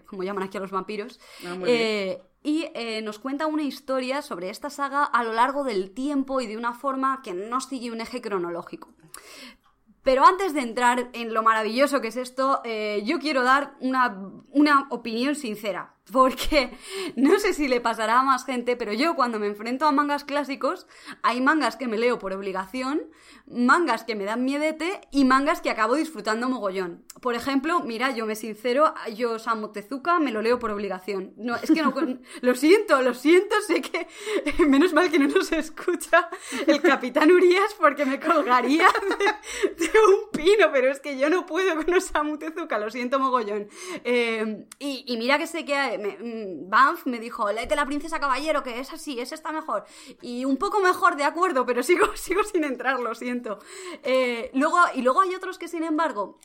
[0.05, 1.17] como llaman aquí a los vampiros,
[1.47, 2.17] Ah, muy bien.
[2.43, 6.47] y eh, nos cuenta una historia sobre esta saga a lo largo del tiempo y
[6.47, 8.89] de una forma que no sigue un eje cronológico.
[10.03, 14.17] Pero antes de entrar en lo maravilloso que es esto, eh, yo quiero dar una,
[14.51, 15.93] una opinión sincera.
[16.11, 16.71] Porque
[17.15, 20.23] no sé si le pasará a más gente, pero yo cuando me enfrento a mangas
[20.23, 20.87] clásicos,
[21.21, 23.03] hay mangas que me leo por obligación,
[23.47, 27.03] mangas que me dan miedete y mangas que acabo disfrutando mogollón.
[27.21, 31.33] Por ejemplo, mira, yo me sincero, yo Samu Tezuka me lo leo por obligación.
[31.37, 31.93] No, es que no,
[32.41, 34.07] lo siento, lo siento, sé que
[34.65, 36.29] menos mal que no nos escucha
[36.67, 41.45] el capitán Urias porque me colgaría de, de un pino, pero es que yo no
[41.45, 43.67] puedo con Osamu Tezuka, lo siento mogollón.
[44.03, 48.19] Eh, y, y, mira que sé que me, mm, Banff me dijo, léete la princesa
[48.19, 49.85] caballero, que es así, es esta mejor.
[50.21, 53.59] Y un poco mejor, de acuerdo, pero sigo, sigo sin entrar, lo siento.
[54.03, 56.39] Eh, luego, y luego hay otros que, sin embargo,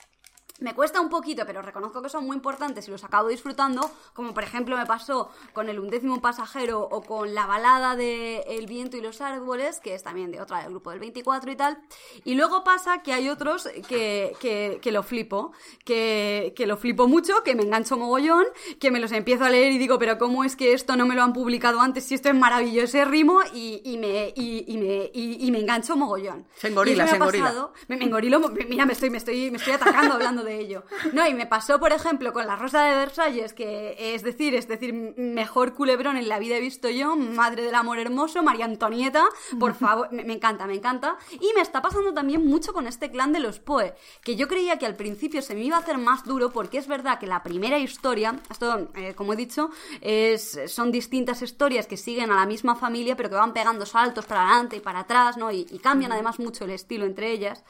[0.65, 4.33] me cuesta un poquito, pero reconozco que son muy importantes y los acabo disfrutando, como
[4.33, 8.97] por ejemplo me pasó con El undécimo pasajero o con la balada de El viento
[8.97, 11.79] y los árboles, que es también de otra del grupo del 24 y tal.
[12.25, 15.53] Y luego pasa que hay otros que, que, que lo flipo,
[15.85, 18.47] que, que lo flipo mucho, que me engancho mogollón,
[18.81, 21.15] que me los empiezo a leer y digo, pero ¿cómo es que esto no me
[21.15, 24.79] lo han publicado antes si esto es maravilloso ese ritmo y, y me, y, y
[24.79, 26.47] me, y, me engancho mogollón.
[26.57, 27.71] Se engorila, se me ha engorila.
[27.89, 30.85] me, me engorilo, mira, me estoy, me estoy, me estoy atacando hablando de ello.
[31.13, 34.69] No, y me pasó, por ejemplo, con La Rosa de Versalles, que es decir, es
[34.69, 39.25] decir, mejor culebrón en la vida he visto yo, madre del amor hermoso, María Antonieta,
[39.59, 41.17] por favor, me, me encanta, me encanta.
[41.33, 44.79] Y me está pasando también mucho con este clan de los Poe, que yo creía
[44.79, 47.43] que al principio se me iba a hacer más duro, porque es verdad que la
[47.43, 52.47] primera historia, esto, eh, como he dicho, es, son distintas historias que siguen a la
[52.47, 55.51] misma familia, pero que van pegando saltos para adelante y para atrás, ¿no?
[55.51, 57.65] Y, y cambian además mucho el estilo entre ellas.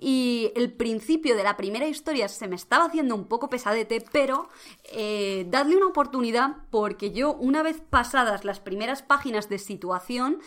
[0.00, 4.48] Y el principio de la primera historia se me estaba haciendo un poco pesadete, pero
[4.92, 10.40] eh, dadle una oportunidad porque yo, una vez pasadas las primeras páginas de situación,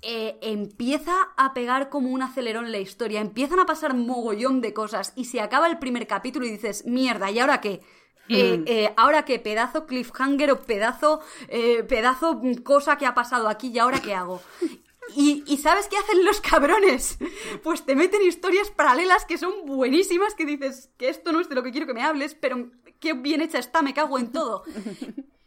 [0.00, 5.12] eh, empieza a pegar como un acelerón la historia, empiezan a pasar mogollón de cosas
[5.16, 7.80] y se acaba el primer capítulo y dices, mierda, ¿y ahora qué?
[8.28, 11.22] Eh, eh, ahora qué pedazo cliffhanger o pedazo
[11.88, 14.42] pedazo mm, cosa que ha pasado aquí y ahora qué hago
[15.16, 17.18] y, y ¿sabes qué hacen los cabrones?
[17.62, 21.54] Pues te meten historias paralelas que son buenísimas, que dices que esto no es de
[21.54, 24.64] lo que quiero que me hables, pero qué bien hecha está, me cago en todo.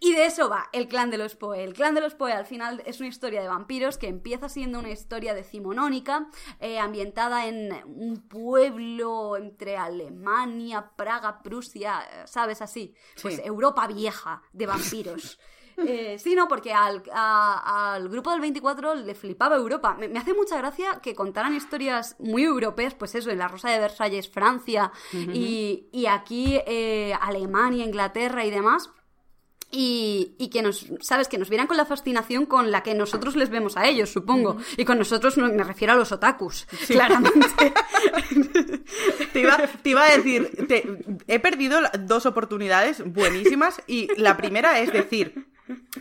[0.04, 1.64] Y de eso va el clan de los Poe.
[1.64, 4.80] El clan de los Poe al final es una historia de vampiros que empieza siendo
[4.80, 6.28] una historia decimonónica,
[6.60, 12.64] eh, ambientada en un pueblo entre Alemania, Praga, Prusia, eh, ¿sabes?
[12.64, 12.96] Así.
[13.22, 13.42] Pues Sí.
[13.46, 15.40] Europa vieja de vampiros.
[15.78, 19.96] Eh, sí, no, porque al, a- al grupo del 24 le flipaba Europa.
[20.00, 23.70] Me, me hace mucha gracia que contaran historias muy europeas, pues eso, en la Rosa
[23.70, 28.90] de Versalles, Francia, y, y aquí eh, Alemania, Inglaterra y demás.
[29.74, 33.38] Y, y que nos, sabes, que nos vieran con la fascinación con la que nosotros
[33.38, 34.58] les vemos a ellos, supongo.
[34.76, 37.74] Y con nosotros no- me refiero a los otakus, claramente.
[39.34, 40.98] Te iba, te iba a decir, te-
[41.28, 45.48] he perdido dos oportunidades buenísimas y la primera es decir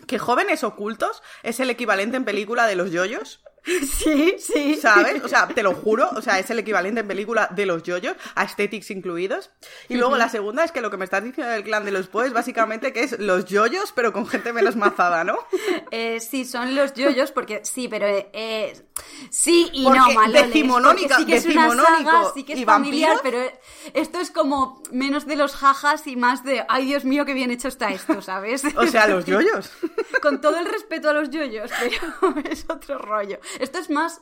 [0.06, 3.42] que Jóvenes Ocultos es el equivalente en película de los yoyos.
[3.98, 4.76] sí, sí.
[4.76, 5.22] ¿Sabes?
[5.24, 8.16] O sea, te lo juro, o sea, es el equivalente en película de los yoyos,
[8.34, 9.50] aesthetics incluidos.
[9.88, 12.06] Y luego la segunda es que lo que me estás diciendo del clan de los
[12.08, 15.38] Poes, básicamente que es los yoyos, pero con gente menos mazada, ¿no?
[15.92, 18.80] Eh, sí, son los yoyos, porque sí, pero eh,
[19.30, 22.64] sí y Porque no, Maloles, decimonónica- sí que es una saga, sí que es y
[22.64, 23.50] familiar, vampiros.
[23.52, 27.34] pero esto es como menos de los jajas y más de, ay Dios mío, qué
[27.34, 28.62] bien hecho está esto, ¿sabes?
[28.76, 29.70] O sea, los yoyos.
[30.22, 33.38] Con todo el respeto a los yoyos, pero es otro rollo.
[33.59, 34.20] Esto es más,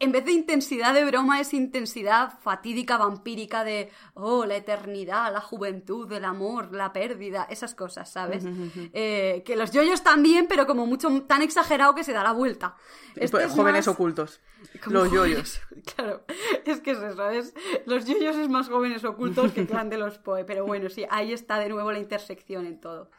[0.00, 5.40] en vez de intensidad de broma, es intensidad fatídica, vampírica de, oh, la eternidad, la
[5.40, 8.44] juventud, el amor, la pérdida, esas cosas, ¿sabes?
[8.92, 12.76] Eh, que los yoyos también, pero como mucho tan exagerado que se da la vuelta.
[13.16, 14.40] Esto Pues, es jóvenes más- ocultos.
[14.82, 15.60] como Los jóvenes- yoyos.
[15.96, 16.24] Claro,
[16.64, 17.54] es que es eso, es
[17.84, 21.32] los yoyos es más jóvenes ocultos que clan de los Poe, pero bueno, sí, ahí
[21.32, 23.10] está de nuevo la intersección en todo.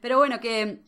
[0.00, 0.82] Pero bueno, que,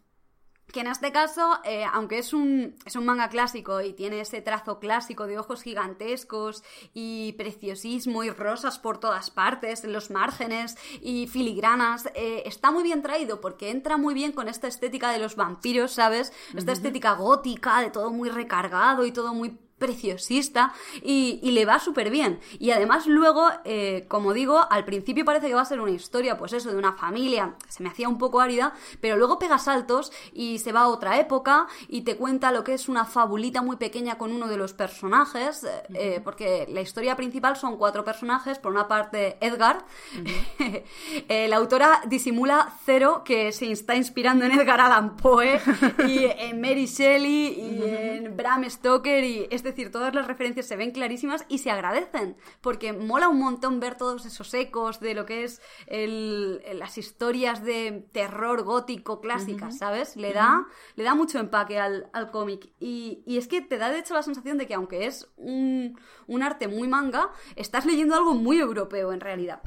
[0.72, 4.42] que en este caso, eh, aunque es un, es un manga clásico y tiene ese
[4.42, 10.76] trazo clásico de ojos gigantescos y preciosismo y rosas por todas partes, en los márgenes
[11.00, 15.18] y filigranas, eh, está muy bien traído porque entra muy bien con esta estética de
[15.18, 16.32] los vampiros, ¿sabes?
[16.54, 20.72] Esta estética gótica, de todo muy recargado y todo muy preciosista
[21.02, 22.40] y, y le va súper bien.
[22.58, 26.38] Y además luego, eh, como digo, al principio parece que va a ser una historia,
[26.38, 30.12] pues eso, de una familia, se me hacía un poco árida, pero luego pega saltos
[30.32, 33.76] y se va a otra época y te cuenta lo que es una fabulita muy
[33.76, 38.58] pequeña con uno de los personajes, eh, eh, porque la historia principal son cuatro personajes,
[38.58, 39.84] por una parte Edgar,
[41.28, 45.60] Eh, la autora disimula cero que se está inspirando en Edgar Allan Poe
[46.06, 50.90] y en Mary Shelley y en Bram Stoker y decir, todas las referencias se ven
[50.90, 55.44] clarísimas y se agradecen porque mola un montón ver todos esos ecos de lo que
[55.44, 60.16] es el- las historias de terror gótico clásicas, ¿sabes?
[60.16, 62.70] Le da, le da mucho empaque al, al cómic.
[62.80, 65.98] Y, y es que te da de hecho la sensación de que aunque es un,
[66.26, 69.60] un arte muy manga, estás leyendo algo muy europeo en realidad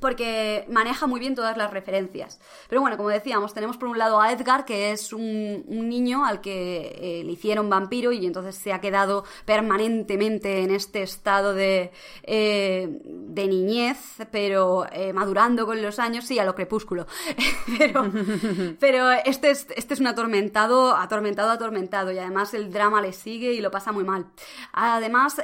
[0.00, 2.40] porque maneja muy bien todas las referencias.
[2.68, 6.24] Pero bueno, como decíamos, tenemos por un lado a Edgar, que es un, un niño
[6.24, 11.54] al que eh, le hicieron vampiro y entonces se ha quedado permanentemente en este estado
[11.54, 11.92] de,
[12.22, 13.98] eh, de niñez,
[14.30, 17.06] pero eh, madurando con los años, sí, a lo crepúsculo.
[17.78, 18.10] pero
[18.80, 23.52] pero este, es, este es un atormentado, atormentado, atormentado, y además el drama le sigue
[23.52, 24.26] y lo pasa muy mal.
[24.72, 25.36] Además,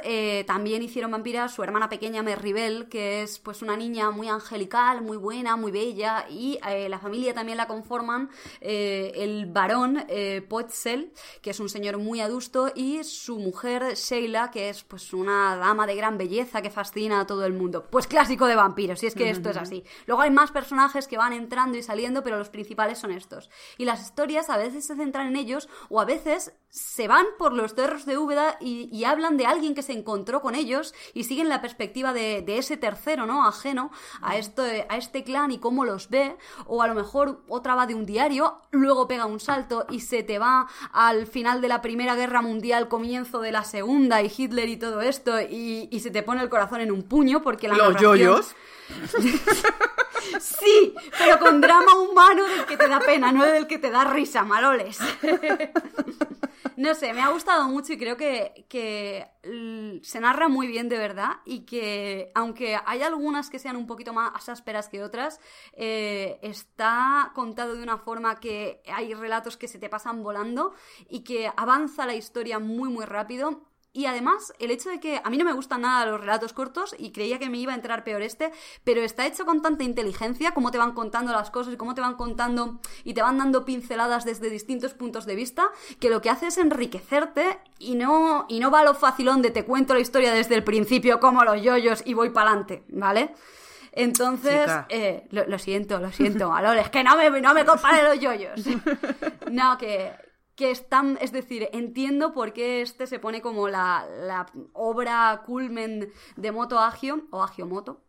[0.45, 5.01] también hicieron vampira su hermana pequeña Merribel, que es pues una niña muy angelical, angelical,
[5.01, 8.29] muy buena, muy bella, y eh, la familia también la conforman
[8.59, 14.51] eh, el varón eh, Poetzel, que es un señor muy adusto, y su mujer Sheila,
[14.51, 17.87] que es pues una dama de gran belleza que fascina a todo el mundo.
[17.89, 19.83] Pues clásico de vampiros, y es que esto es así.
[20.07, 23.49] Luego hay más personajes que van entrando y saliendo, pero los principales son estos.
[23.77, 27.53] Y las historias a veces se centran en ellos, o a veces se van por
[27.53, 31.25] los cerros de Úbeda y, y hablan de alguien que se encontró con ellos y
[31.25, 33.45] siguen la perspectiva de, de ese tercero, ¿no?
[33.45, 37.75] Ajeno a, esto, a este clan y cómo los ve, o a lo mejor otra
[37.75, 41.67] va de un diario, luego pega un salto y se te va al final de
[41.67, 45.99] la Primera Guerra Mundial, comienzo de la Segunda y Hitler y todo esto, y, y
[46.01, 48.55] se te pone el corazón en un puño porque la Los narración- yoyos.
[50.39, 54.03] Sí, pero con drama humano del que te da pena, no del que te da
[54.05, 54.99] risa, maloles.
[56.77, 59.27] No sé, me ha gustado mucho y creo que, que
[60.03, 64.13] se narra muy bien de verdad y que aunque hay algunas que sean un poquito
[64.13, 65.39] más ásperas que otras,
[65.73, 70.73] eh, está contado de una forma que hay relatos que se te pasan volando
[71.09, 75.29] y que avanza la historia muy muy rápido y además, el hecho de que a
[75.29, 78.05] mí no me gustan nada los relatos cortos y creía que me iba a entrar
[78.05, 78.51] peor este,
[78.85, 81.99] pero está hecho con tanta inteligencia, cómo te van contando las cosas y cómo te
[81.99, 85.69] van contando y te van dando pinceladas desde distintos puntos de vista,
[85.99, 89.51] que lo que hace es enriquecerte y no, y no va a lo facilón de
[89.51, 93.33] te cuento la historia desde el principio como los yoyos y voy para adelante, ¿vale?
[93.91, 98.19] Entonces, eh, lo, lo siento, lo siento, Aloles, que no me, no me compare los
[98.19, 98.61] yoyos.
[99.51, 100.13] No, que,
[100.61, 106.13] que están, es decir, entiendo por qué este se pone como la, la obra culmen
[106.35, 108.03] de Moto Agio, o Agio Moto,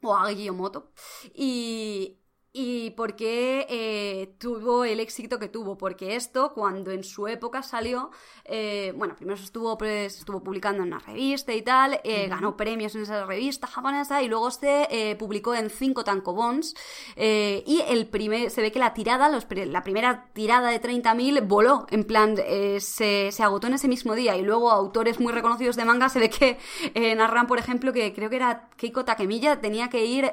[0.00, 0.92] o Agio Moto,
[1.34, 2.21] y,
[2.54, 7.62] y por qué eh, tuvo el éxito que tuvo, porque esto, cuando en su época
[7.62, 8.10] salió,
[8.44, 12.54] eh, bueno, primero se estuvo, pues, estuvo publicando en una revista y tal, eh, ganó
[12.56, 16.74] premios en esa revista japonesa y luego se eh, publicó en cinco tankobons
[17.16, 21.46] eh, y el primer, se ve que la tirada, los la primera tirada de 30.000
[21.46, 25.32] voló, en plan, eh, se, se agotó en ese mismo día y luego autores muy
[25.32, 26.58] reconocidos de manga se ve que
[27.16, 30.30] narran, por ejemplo, que creo que era Keiko Takemiya, tenía que ir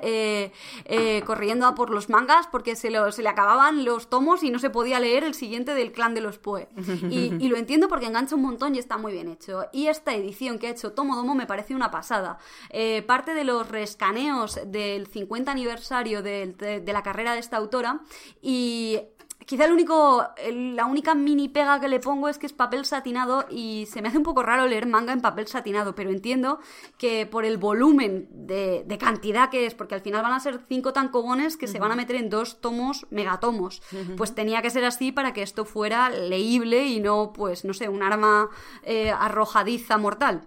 [1.26, 4.60] corriendo a por los mangas porque se, lo- se le acababan los tomos y no
[4.60, 6.68] se podía leer el siguiente del clan de los Poe.
[7.10, 9.66] Y, y lo entiendo porque engancha un montón y está muy bien hecho.
[9.72, 12.38] Y esta edición que ha hecho Tomodomo me parece una pasada.
[12.70, 18.02] Eh, parte de los rescaneos del 50 aniversario de, de la carrera de esta autora
[18.42, 19.00] y
[19.50, 22.86] Quizá el único, el- la única mini pega que le pongo es que es papel
[22.86, 26.60] satinado y se me hace un poco raro leer manga en papel satinado, pero entiendo
[27.00, 30.60] que por el volumen de, de cantidad que es, porque al final van a ser
[30.70, 33.82] cinco tancobones que se van a meter en dos tomos, megatomos,
[34.18, 37.90] pues tenía que ser así para que esto fuera leíble y no, pues, no sé,
[37.90, 38.50] un arma
[38.84, 40.44] eh, arrojadiza mortal.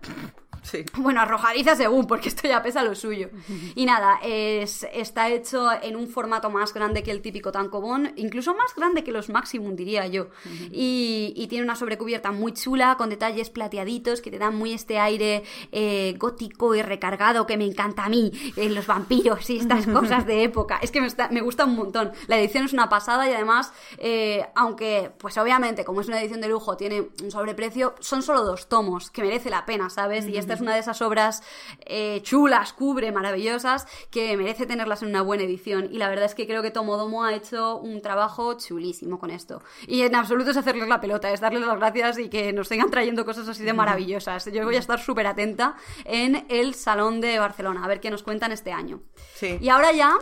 [0.62, 0.84] Sí.
[0.96, 3.30] Bueno, arrojadiza según, porque esto ya pesa lo suyo.
[3.74, 8.54] Y nada, es, está hecho en un formato más grande que el típico tankobon, incluso
[8.54, 10.28] más grande que los Maximum, diría yo.
[10.70, 14.98] y, y tiene una sobrecubierta muy chula, con detalles plateaditos que te dan muy este
[14.98, 15.42] aire
[15.72, 20.26] eh, gótico y recargado que me encanta a mí, eh, los vampiros y estas cosas
[20.26, 20.78] de época.
[20.82, 22.12] Es que me, está- me gusta un montón.
[22.28, 26.40] La edición es una pasada y además, eh, aunque, pues obviamente, como es una edición
[26.40, 30.26] de lujo, tiene un sobreprecio, son solo dos tomos, que merece la pena, ¿sabes?
[30.28, 31.42] Y esta es una de esas obras
[31.86, 35.88] eh, chulas, cubre, maravillosas, que merece tenerlas en una buena edición.
[35.90, 39.62] Y la verdad es que creo que Tomodomo ha hecho un trabajo chulísimo con esto.
[39.86, 42.90] Y en absoluto es hacerles la pelota, es darles las gracias y que nos sigan
[42.90, 44.44] trayendo cosas así de maravillosas.
[44.52, 48.22] Yo voy a estar súper atenta en el Salón de Barcelona, a ver qué nos
[48.22, 49.00] cuentan este año.
[49.34, 49.58] Sí.
[49.60, 50.14] Y ahora ya,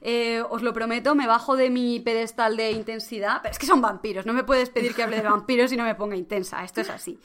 [0.00, 3.40] eh, os lo prometo, me bajo de mi pedestal de intensidad.
[3.42, 5.84] Pero es que son vampiros, no me puedes pedir que hable de vampiros y no
[5.84, 7.18] me ponga intensa, esto es así.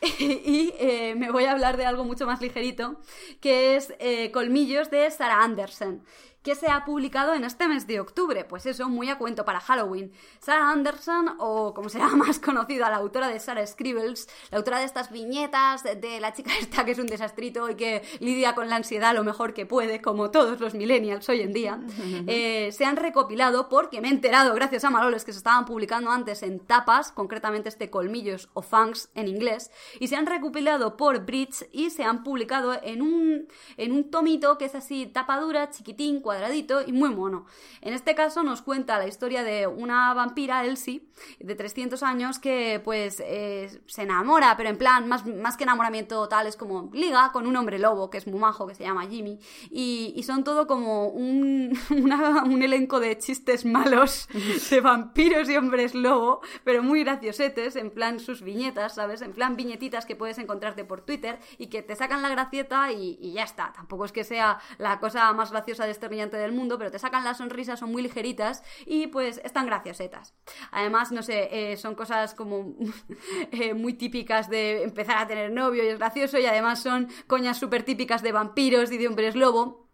[0.18, 3.00] y eh, me voy a hablar de algo mucho más ligerito,
[3.40, 6.02] que es eh, Colmillos de Sarah Anderson
[6.42, 9.60] que se ha publicado en este mes de octubre, pues eso, muy a cuento para
[9.60, 10.12] Halloween.
[10.40, 14.84] Sarah Anderson, o como será más conocida, la autora de Sarah Scribbles, la autora de
[14.84, 18.68] estas viñetas de, de la chica esta que es un desastrito y que lidia con
[18.68, 21.80] la ansiedad lo mejor que puede, como todos los millennials hoy en día,
[22.26, 26.10] eh, se han recopilado porque me he enterado, gracias a Maloles, que se estaban publicando
[26.10, 31.24] antes en tapas, concretamente este Colmillos o Fangs en inglés, y se han recopilado por
[31.24, 35.70] Bridge y se han publicado en un, en un tomito que es así, tapa dura,
[35.70, 37.44] chiquitín, cuadradito y muy mono.
[37.80, 41.02] En este caso nos cuenta la historia de una vampira, Elsie,
[41.40, 46.28] de 300 años, que pues eh, se enamora, pero en plan, más, más que enamoramiento
[46.28, 49.08] tal, es como liga con un hombre lobo, que es muy majo, que se llama
[49.08, 49.40] Jimmy,
[49.72, 54.28] y, son todo como un, un elenco de chistes malos
[54.70, 59.20] de vampiros y hombres lobo, pero muy graciosetes, en plan sus viñetas, ¿sabes?
[59.22, 63.18] En plan viñetitas que puedes encontrarte por Twitter y que te sacan la gracieta y,
[63.20, 63.72] y ya está.
[63.74, 67.24] Tampoco es que sea la cosa más graciosa de este del mundo, pero te sacan
[67.24, 70.34] la sonrisa, son muy ligeritas y pues están graciosetas.
[70.70, 72.74] Además, no sé, eh, son cosas como
[73.52, 77.58] eh, muy típicas de empezar a tener novio y es gracioso y además son coñas
[77.58, 79.89] súper típicas de vampiros y de hombres lobo.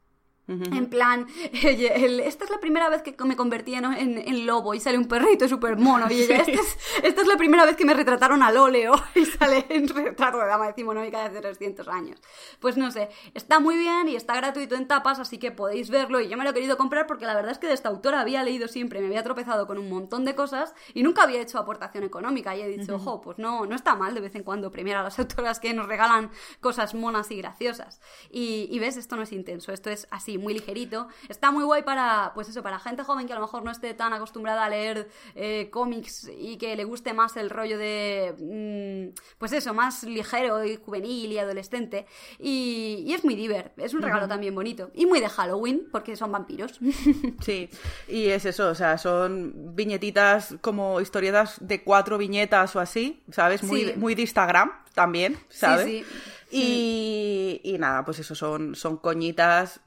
[0.48, 4.96] En plan, esta es la primera vez que me convertí en, en, lobo y sale
[4.96, 6.06] un perrito súper mono.
[6.08, 6.44] Y ella,
[7.02, 10.46] esta es, la primera vez que me retrataron al óleo y sale en retrato de
[10.46, 12.20] dama decimonónica de hace 300 años.
[12.60, 16.20] Pues no sé, está muy bien y está gratuito en tapas, así que podéis verlo.
[16.20, 18.20] Y yo me lo he querido comprar porque la verdad es que de esta autora
[18.20, 21.58] había leído siempre, me había tropezado con un montón de cosas y nunca había hecho
[21.58, 22.54] aportación económica.
[22.54, 25.02] Y he dicho, ojo, pues no, no está mal de vez en cuando premiar a
[25.02, 26.30] las autoras que nos regalan
[26.60, 28.00] cosas monas y graciosas.
[28.30, 31.08] Y, y ves, esto no es intenso, esto es así muy ligerito.
[31.28, 33.94] Está muy guay para, pues eso, para gente joven que a lo mejor no esté
[33.94, 39.36] tan acostumbrada a leer eh, cómics y que le guste más el rollo de, mm,
[39.38, 42.06] pues eso, más ligero y juvenil y adolescente.
[42.38, 44.90] Y, es muy diver, es un regalo también bonito.
[44.94, 46.78] Y muy de Halloween, porque son vampiros.
[47.40, 47.68] Sí,
[48.08, 53.62] y es eso, o sea, son viñetitas como historietas de cuatro viñetas o así, ¿sabes?
[53.62, 55.86] Muy, muy de Instagram también, ¿sabes?
[55.86, 56.35] Sí, sí.
[56.50, 59.80] Y, nada, pues eso, son, son coñitas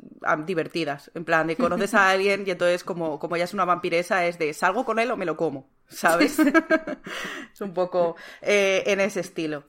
[0.45, 1.09] divertidas.
[1.15, 4.37] En plan, de conoces a alguien y entonces, como, como ella es una vampiresa, es
[4.37, 6.37] de salgo con él o me lo como, ¿sabes?
[7.53, 9.63] es un poco eh, en ese estilo.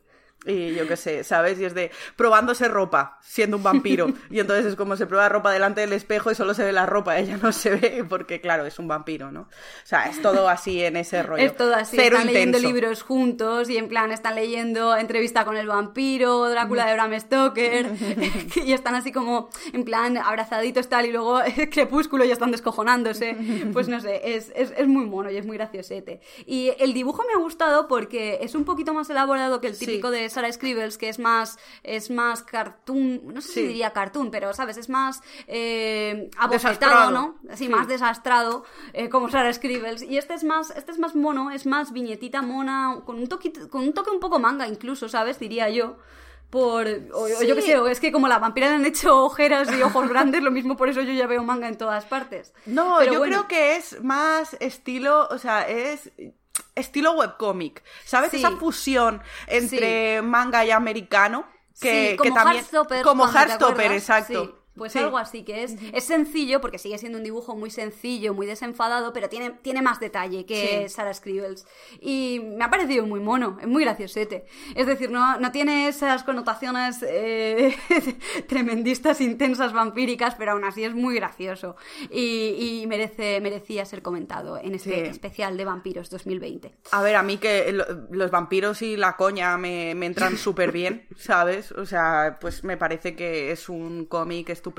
[0.47, 1.61] Y yo qué sé, ¿sabes?
[1.61, 4.09] Y es de probándose ropa, siendo un vampiro.
[4.31, 6.87] Y entonces es como se prueba ropa delante del espejo y solo se ve la
[6.87, 9.43] ropa, ella no se ve porque, claro, es un vampiro, ¿no?
[9.43, 9.47] O
[9.87, 11.43] sea, es todo así en ese rollo.
[11.43, 15.67] Es todo así, están leyendo libros juntos y en plan están leyendo entrevista con el
[15.67, 17.91] vampiro, Drácula de Bram Stoker,
[18.65, 23.37] y están así como en plan abrazaditos tal y luego crepúsculo y están descojonándose.
[23.73, 26.21] Pues no sé, es, es, es, muy mono y es muy graciosete.
[26.47, 30.11] Y el dibujo me ha gustado porque es un poquito más elaborado que el típico
[30.11, 34.53] de Sara Scribbles, que es más, es más cartoon, no sé si diría cartoon, pero,
[34.55, 34.77] ¿sabes?
[34.77, 37.39] Es más eh, abofetado, ¿no?
[37.51, 40.03] Así, más desastrado, eh, como Sara Scribbles.
[40.03, 43.53] Y este es más, este es más mono, es más viñetita mona, con un, toque,
[43.69, 45.39] con un toque un poco manga incluso, ¿sabes?
[45.39, 45.97] Diría yo
[46.51, 49.83] por o, yo qué sé, es que como la vampira le han hecho ojeras y
[49.83, 52.53] ojos grandes, lo mismo por eso yo ya veo manga en todas partes.
[52.67, 56.11] No, yo creo que es más estilo, o sea, es
[56.81, 58.35] estilo webcomic, ¿sabes?
[58.35, 61.47] Esa fusión entre manga y americano
[61.81, 62.65] que, como que también
[63.03, 64.60] como Heartstopper, exacto.
[64.81, 68.47] Pues algo así, que es, es sencillo, porque sigue siendo un dibujo muy sencillo, muy
[68.47, 71.67] desenfadado, pero tiene, tiene más detalle que Sarah Scribbles.
[72.01, 74.47] Y me ha parecido muy mono, es muy graciosete.
[74.75, 77.77] Es decir, no, no tiene esas connotaciones eh,
[78.49, 81.77] tremendistas, intensas, vampíricas, pero aún así es muy gracioso.
[82.11, 86.73] Y, merece, merecía ser comentado en este especial de vampiros 2020.
[86.93, 87.71] A ver, a mí que
[88.11, 91.71] los vampiros y la coña me, me entran súper bien, ¿sabes?
[91.73, 94.70] O sea, pues me parece que es un cómic estupendo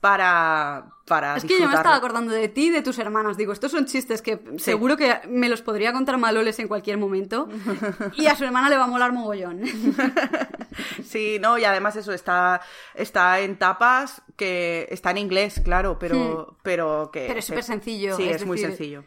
[0.00, 3.36] para, para Es que yo me estaba acordando de ti y de tus hermanas.
[3.36, 7.48] Digo, estos son chistes que seguro que me los podría contar Maloles en cualquier momento.
[8.16, 9.62] y a su hermana le va a molar mogollón.
[11.02, 12.60] sí, no, y además eso está,
[12.94, 16.56] está en tapas que está en inglés, claro, pero, hmm.
[16.62, 17.26] pero que...
[17.26, 18.16] Pero es súper sencillo.
[18.16, 19.04] Sí, es, muy sencillo.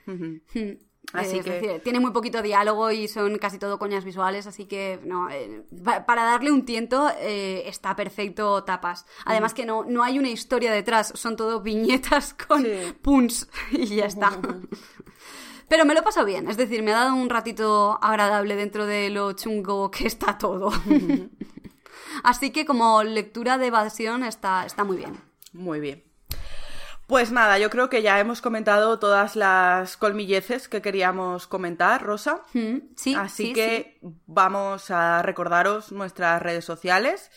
[1.14, 1.82] Así que...
[1.84, 5.64] tiene muy poquito diálogo y son casi todo coñas visuales, así que no, eh,
[6.05, 9.05] para darle un tiento eh, está perfecto tapas.
[9.26, 12.66] Además que no, no hay una historia detrás, son todo viñetas con
[13.01, 14.39] puns y ya está.
[15.68, 18.88] Pero me lo he pasado bien, es decir, me ha dado un ratito agradable dentro
[18.88, 20.72] de lo chungo que está todo.
[22.24, 25.22] Así que como lectura de evasión está, está muy bien.
[25.53, 26.09] Muy bien.
[27.10, 32.43] Pues nada, yo creo que ya hemos comentado todas las colmilleces que queríamos comentar, Rosa.
[32.53, 33.16] Mm, sí.
[33.16, 33.97] Así que
[34.28, 37.32] vamos a recordaros nuestras redes sociales,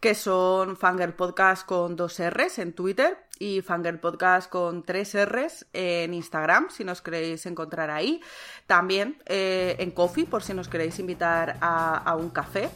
[0.00, 5.64] que son Fangirl Podcast con dos R's en Twitter y Fangirl Podcast con tres R's
[5.72, 8.20] en Instagram, si nos queréis encontrar ahí.
[8.66, 12.68] También eh, en Coffee, por si nos queréis invitar a un café.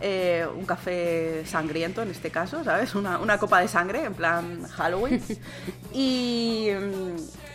[0.00, 2.94] Eh, un café sangriento en este caso, ¿sabes?
[2.94, 5.22] Una, copa de sangre en plan Halloween.
[5.92, 6.68] Y,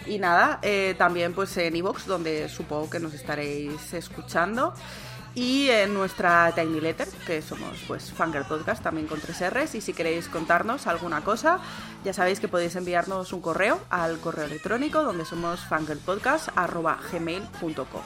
[0.05, 4.73] y nada, eh, también pues en Evox, donde supongo que nos estaréis escuchando.
[5.35, 9.75] Y en nuestra Tiny Letter, que somos pues Fangirl Podcast, también con tres R's.
[9.75, 11.59] Y si queréis contarnos alguna cosa,
[12.03, 18.01] ya sabéis que podéis enviarnos un correo al correo electrónico donde somos fangirlpodcast.gmail.com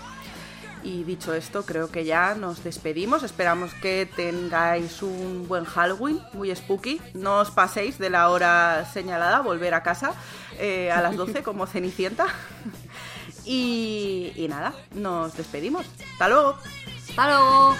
[0.83, 3.23] y dicho esto, creo que ya nos despedimos.
[3.23, 6.99] Esperamos que tengáis un buen Halloween, muy spooky.
[7.13, 10.13] No os paséis de la hora señalada, volver a casa
[10.59, 12.27] eh, a las 12 como Cenicienta.
[13.45, 15.85] y, y nada, nos despedimos.
[16.13, 16.57] Hasta luego.
[17.09, 17.75] Hasta luego.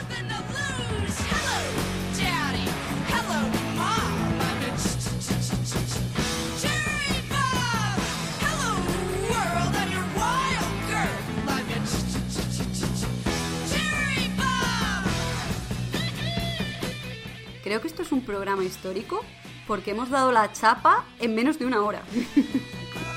[17.64, 19.24] Creo que esto es un programa histórico
[19.68, 22.04] porque hemos dado la chapa en menos de una hora.